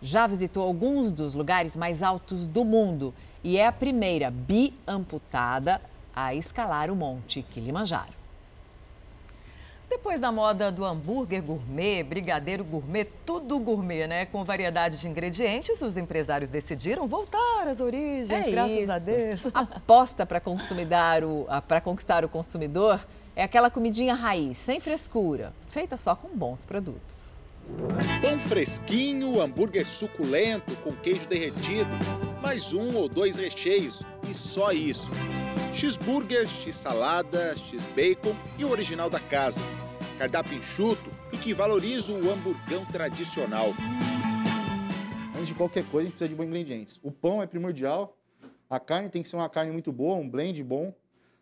já 0.00 0.26
visitou 0.26 0.62
alguns 0.64 1.10
dos 1.10 1.34
lugares 1.34 1.76
mais 1.76 2.02
altos 2.02 2.46
do 2.46 2.64
mundo 2.64 3.12
e 3.42 3.56
é 3.56 3.66
a 3.66 3.72
primeira 3.72 4.30
bi-amputada 4.30 5.80
a 6.26 6.34
escalar 6.34 6.90
o 6.90 6.96
Monte 6.96 7.42
Kilimanjaro. 7.42 8.18
Depois 9.88 10.20
da 10.20 10.30
moda 10.30 10.70
do 10.70 10.84
hambúrguer 10.84 11.40
gourmet, 11.40 12.02
brigadeiro 12.02 12.62
gourmet, 12.62 13.06
tudo 13.24 13.58
gourmet, 13.58 14.06
né? 14.06 14.26
Com 14.26 14.44
variedades 14.44 15.00
de 15.00 15.08
ingredientes, 15.08 15.80
os 15.80 15.96
empresários 15.96 16.50
decidiram 16.50 17.06
voltar 17.06 17.68
às 17.68 17.80
origens, 17.80 18.30
é 18.30 18.50
graças 18.50 18.78
isso. 18.78 18.90
a 18.92 18.98
Deus. 18.98 19.46
A 19.54 19.60
aposta 19.60 20.26
para 20.26 21.80
conquistar 21.80 22.24
o 22.24 22.28
consumidor 22.28 23.00
é 23.34 23.44
aquela 23.44 23.70
comidinha 23.70 24.14
raiz, 24.14 24.58
sem 24.58 24.80
frescura, 24.80 25.54
feita 25.68 25.96
só 25.96 26.14
com 26.14 26.28
bons 26.28 26.64
produtos. 26.64 27.32
Pão 28.20 28.38
fresquinho, 28.40 29.40
hambúrguer 29.40 29.86
suculento 29.86 30.74
com 30.76 30.92
queijo 30.92 31.28
derretido, 31.28 31.90
mais 32.42 32.72
um 32.72 32.96
ou 32.96 33.08
dois 33.08 33.36
recheios 33.36 34.02
e 34.28 34.34
só 34.34 34.72
isso. 34.72 35.10
X-burger, 35.72 36.48
X-salada, 36.48 37.56
X-bacon 37.56 38.34
e 38.58 38.64
o 38.64 38.70
original 38.70 39.08
da 39.08 39.20
casa. 39.20 39.60
Cardápio 40.18 40.58
enxuto 40.58 41.10
e 41.32 41.36
que 41.36 41.54
valoriza 41.54 42.12
o 42.12 42.30
hamburgão 42.30 42.84
tradicional. 42.86 43.74
Antes 45.34 45.48
de 45.48 45.54
qualquer 45.54 45.84
coisa, 45.84 46.08
a 46.08 46.10
gente 46.10 46.18
precisa 46.18 46.28
de 46.28 46.34
bons 46.34 46.46
ingredientes. 46.46 47.00
O 47.02 47.12
pão 47.12 47.42
é 47.42 47.46
primordial, 47.46 48.16
a 48.68 48.78
carne 48.78 49.08
tem 49.08 49.22
que 49.22 49.28
ser 49.28 49.36
uma 49.36 49.48
carne 49.48 49.72
muito 49.72 49.92
boa, 49.92 50.16
um 50.16 50.28
blend 50.28 50.62
bom. 50.62 50.92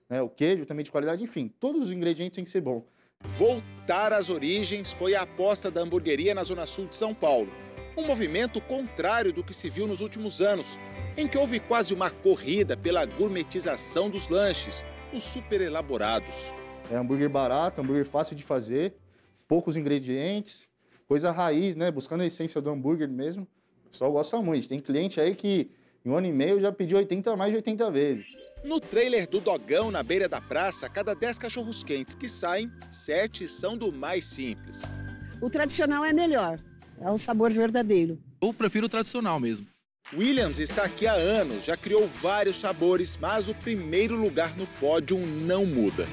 né? 0.08 0.20
o 0.22 0.28
queijo 0.28 0.66
também 0.66 0.84
de 0.84 0.90
qualidade, 0.90 1.22
enfim, 1.24 1.50
todos 1.58 1.86
os 1.86 1.92
ingredientes 1.92 2.36
têm 2.36 2.44
que 2.44 2.50
ser 2.50 2.60
bons. 2.60 2.84
Voltar 3.24 4.12
às 4.12 4.28
origens 4.28 4.92
foi 4.92 5.14
a 5.14 5.22
aposta 5.22 5.70
da 5.70 5.80
hamburgueria 5.80 6.34
na 6.34 6.44
Zona 6.44 6.66
Sul 6.66 6.86
de 6.86 6.96
São 6.96 7.14
Paulo. 7.14 7.50
Um 7.96 8.06
movimento 8.06 8.60
contrário 8.60 9.32
do 9.32 9.42
que 9.42 9.54
se 9.54 9.70
viu 9.70 9.86
nos 9.86 10.02
últimos 10.02 10.42
anos, 10.42 10.78
em 11.16 11.26
que 11.26 11.38
houve 11.38 11.58
quase 11.58 11.94
uma 11.94 12.10
corrida 12.10 12.76
pela 12.76 13.06
gourmetização 13.06 14.10
dos 14.10 14.28
lanches, 14.28 14.84
os 15.12 15.24
super 15.24 15.60
elaborados. 15.60 16.52
É 16.90 16.96
hambúrguer 16.96 17.30
barato, 17.30 17.80
hambúrguer 17.80 18.04
fácil 18.04 18.36
de 18.36 18.42
fazer, 18.42 18.94
poucos 19.48 19.76
ingredientes, 19.76 20.68
coisa 21.08 21.30
raiz, 21.30 21.74
né? 21.74 21.90
Buscando 21.90 22.20
a 22.20 22.26
essência 22.26 22.60
do 22.60 22.70
hambúrguer 22.70 23.08
mesmo. 23.08 23.46
O 23.86 23.90
pessoal 23.90 24.12
gosta 24.12 24.40
muito. 24.42 24.68
Tem 24.68 24.78
cliente 24.78 25.20
aí 25.20 25.34
que 25.34 25.70
em 26.04 26.10
um 26.10 26.16
ano 26.16 26.26
e 26.26 26.32
meio 26.32 26.60
já 26.60 26.70
pediu 26.70 26.98
80, 26.98 27.34
mais 27.34 27.50
de 27.50 27.56
80 27.56 27.90
vezes. 27.90 28.26
No 28.62 28.80
trailer 28.80 29.28
do 29.28 29.40
Dogão, 29.40 29.90
na 29.90 30.02
beira 30.02 30.28
da 30.28 30.40
praça, 30.40 30.86
a 30.86 30.90
cada 30.90 31.14
10 31.14 31.38
cachorros 31.38 31.82
quentes 31.82 32.14
que 32.14 32.28
saem, 32.28 32.70
7 32.82 33.48
são 33.48 33.76
do 33.76 33.92
mais 33.92 34.24
simples. 34.24 34.82
O 35.40 35.48
tradicional 35.48 36.04
é 36.04 36.12
melhor, 36.12 36.58
é 37.00 37.10
o 37.10 37.18
sabor 37.18 37.52
verdadeiro. 37.52 38.18
Eu 38.40 38.52
prefiro 38.52 38.86
o 38.86 38.88
tradicional 38.88 39.38
mesmo. 39.38 39.66
Williams 40.14 40.60
está 40.60 40.84
aqui 40.84 41.04
há 41.04 41.14
anos, 41.14 41.64
já 41.64 41.76
criou 41.76 42.06
vários 42.06 42.58
sabores, 42.58 43.16
mas 43.16 43.48
o 43.48 43.54
primeiro 43.54 44.14
lugar 44.14 44.56
no 44.56 44.64
pódio 44.78 45.18
não 45.18 45.66
muda. 45.66 46.06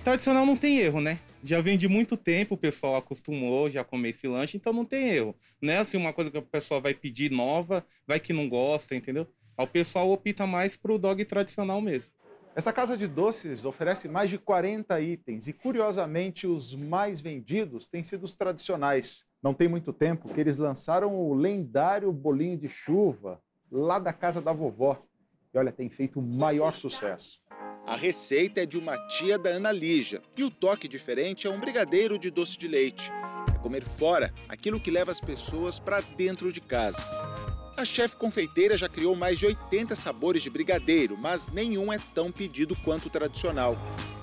O 0.00 0.02
tradicional 0.02 0.46
não 0.46 0.56
tem 0.56 0.78
erro, 0.78 1.02
né? 1.02 1.20
Já 1.44 1.60
vem 1.60 1.76
de 1.76 1.86
muito 1.86 2.16
tempo, 2.16 2.54
o 2.54 2.58
pessoal 2.58 2.96
acostumou 2.96 3.68
já 3.70 3.82
a 3.82 3.84
comer 3.84 4.08
esse 4.08 4.26
lanche, 4.26 4.56
então 4.56 4.72
não 4.72 4.86
tem 4.86 5.10
erro. 5.10 5.36
Não 5.60 5.74
é 5.74 5.76
assim 5.76 5.98
uma 5.98 6.14
coisa 6.14 6.30
que 6.30 6.38
o 6.38 6.42
pessoal 6.42 6.80
vai 6.80 6.94
pedir 6.94 7.30
nova, 7.30 7.84
vai 8.06 8.18
que 8.18 8.32
não 8.32 8.48
gosta, 8.48 8.94
entendeu? 8.94 9.26
O 9.58 9.66
pessoal 9.66 10.10
opta 10.10 10.46
mais 10.46 10.78
para 10.78 10.92
o 10.92 10.98
dog 10.98 11.22
tradicional 11.26 11.82
mesmo. 11.82 12.10
Essa 12.54 12.72
casa 12.72 12.96
de 12.96 13.06
doces 13.06 13.66
oferece 13.66 14.08
mais 14.08 14.30
de 14.30 14.38
40 14.38 14.98
itens 14.98 15.46
e, 15.46 15.52
curiosamente, 15.52 16.46
os 16.46 16.74
mais 16.74 17.20
vendidos 17.20 17.86
têm 17.86 18.02
sido 18.02 18.24
os 18.24 18.34
tradicionais. 18.34 19.25
Não 19.42 19.54
tem 19.54 19.68
muito 19.68 19.92
tempo 19.92 20.32
que 20.32 20.40
eles 20.40 20.56
lançaram 20.56 21.14
o 21.14 21.34
lendário 21.34 22.10
bolinho 22.12 22.56
de 22.56 22.68
chuva 22.68 23.40
lá 23.70 23.98
da 23.98 24.12
casa 24.12 24.40
da 24.40 24.52
vovó. 24.52 25.02
E 25.52 25.58
olha, 25.58 25.72
tem 25.72 25.88
feito 25.88 26.18
o 26.18 26.22
maior 26.22 26.74
sucesso. 26.74 27.40
A 27.86 27.94
receita 27.94 28.62
é 28.62 28.66
de 28.66 28.76
uma 28.76 28.98
tia 29.06 29.38
da 29.38 29.50
Ana 29.50 29.70
Lígia 29.70 30.20
e 30.36 30.42
o 30.42 30.50
toque 30.50 30.88
diferente 30.88 31.46
é 31.46 31.50
um 31.50 31.60
brigadeiro 31.60 32.18
de 32.18 32.30
doce 32.30 32.58
de 32.58 32.66
leite. 32.66 33.12
É 33.54 33.58
comer 33.58 33.84
fora 33.84 34.34
aquilo 34.48 34.80
que 34.80 34.90
leva 34.90 35.12
as 35.12 35.20
pessoas 35.20 35.78
para 35.78 36.00
dentro 36.00 36.52
de 36.52 36.60
casa. 36.60 37.02
A 37.76 37.84
chefe 37.84 38.16
confeiteira 38.16 38.76
já 38.76 38.88
criou 38.88 39.14
mais 39.14 39.38
de 39.38 39.46
80 39.46 39.94
sabores 39.94 40.42
de 40.42 40.50
brigadeiro, 40.50 41.16
mas 41.16 41.50
nenhum 41.50 41.92
é 41.92 41.98
tão 42.14 42.32
pedido 42.32 42.74
quanto 42.76 43.06
o 43.06 43.10
tradicional. 43.10 43.76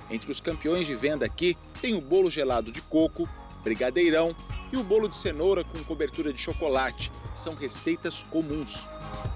Entre 0.10 0.32
os 0.32 0.41
campeões 0.41 0.86
de 0.86 0.95
venda 0.95 1.26
aqui 1.26 1.56
tem 1.80 1.93
o 1.93 2.02
bolo 2.02 2.30
gelado 2.30 2.71
de 2.71 2.82
coco, 2.82 3.30
brigadeirão 3.63 4.36
e 4.74 4.78
o 4.78 4.84
bolo 4.84 5.08
de 5.08 5.16
cenoura 5.16 5.64
com 5.64 5.84
cobertura 5.84 6.34
de 6.34 6.42
chocolate. 6.42 7.12
São 7.32 7.54
receitas 7.54 8.24
comuns. 8.24 8.88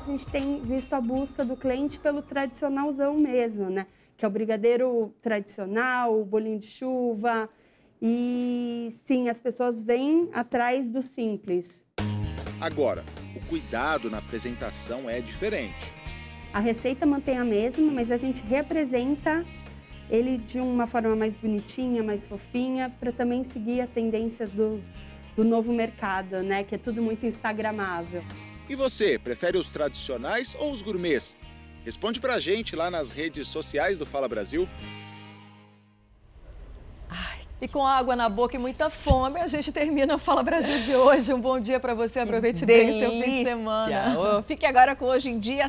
A 0.05 0.09
gente 0.09 0.25
tem 0.27 0.59
visto 0.63 0.91
a 0.93 0.99
busca 0.99 1.45
do 1.45 1.55
cliente 1.55 1.99
pelo 1.99 2.23
tradicionalzão 2.23 3.13
mesmo, 3.13 3.69
né? 3.69 3.85
Que 4.17 4.25
é 4.25 4.27
o 4.27 4.31
brigadeiro 4.31 5.13
tradicional, 5.21 6.19
o 6.19 6.25
bolinho 6.25 6.57
de 6.57 6.65
chuva. 6.65 7.47
E 8.01 8.87
sim, 9.05 9.29
as 9.29 9.39
pessoas 9.39 9.83
vêm 9.83 10.27
atrás 10.33 10.89
do 10.89 11.03
simples. 11.03 11.85
Agora, 12.59 13.05
o 13.35 13.47
cuidado 13.47 14.09
na 14.09 14.17
apresentação 14.17 15.07
é 15.07 15.21
diferente. 15.21 15.93
A 16.51 16.59
receita 16.59 17.05
mantém 17.05 17.37
a 17.37 17.45
mesma, 17.45 17.91
mas 17.91 18.11
a 18.11 18.17
gente 18.17 18.41
representa 18.41 19.45
ele 20.09 20.37
de 20.37 20.59
uma 20.59 20.87
forma 20.87 21.15
mais 21.15 21.35
bonitinha, 21.35 22.01
mais 22.01 22.25
fofinha, 22.25 22.91
para 22.99 23.11
também 23.11 23.43
seguir 23.43 23.81
a 23.81 23.87
tendência 23.87 24.47
do, 24.47 24.81
do 25.37 25.45
novo 25.45 25.71
mercado, 25.71 26.41
né? 26.41 26.63
Que 26.63 26.75
é 26.75 26.77
tudo 26.79 26.99
muito 26.99 27.25
instagramável. 27.25 28.23
E 28.67 28.75
você, 28.75 29.19
prefere 29.19 29.57
os 29.57 29.69
tradicionais 29.69 30.55
ou 30.59 30.73
os 30.73 30.81
gourmets? 30.81 31.37
Responde 31.85 32.19
pra 32.19 32.39
gente 32.39 32.75
lá 32.75 32.89
nas 32.89 33.11
redes 33.11 33.47
sociais 33.47 33.99
do 33.99 34.05
Fala 34.05 34.27
Brasil. 34.27 34.67
E 37.59 37.67
com 37.67 37.85
água 37.87 38.15
na 38.15 38.29
boca 38.29 38.55
e 38.55 38.59
muita 38.59 38.87
fome, 38.87 39.39
a 39.39 39.47
gente 39.47 39.71
termina 39.71 40.13
o 40.13 40.19
Fala 40.19 40.43
Brasil 40.43 40.79
de 40.79 40.95
hoje. 40.95 41.33
Um 41.33 41.41
bom 41.41 41.59
dia 41.59 41.79
para 41.79 41.95
você, 41.95 42.19
aproveite 42.19 42.63
bem 42.67 42.91
o 42.91 42.99
seu 42.99 43.09
fim 43.09 43.37
de 43.37 43.43
semana. 43.45 44.43
Fique 44.43 44.65
agora 44.65 44.95
com 44.95 45.05
Hoje 45.05 45.29
em 45.29 45.39
Dia. 45.39 45.65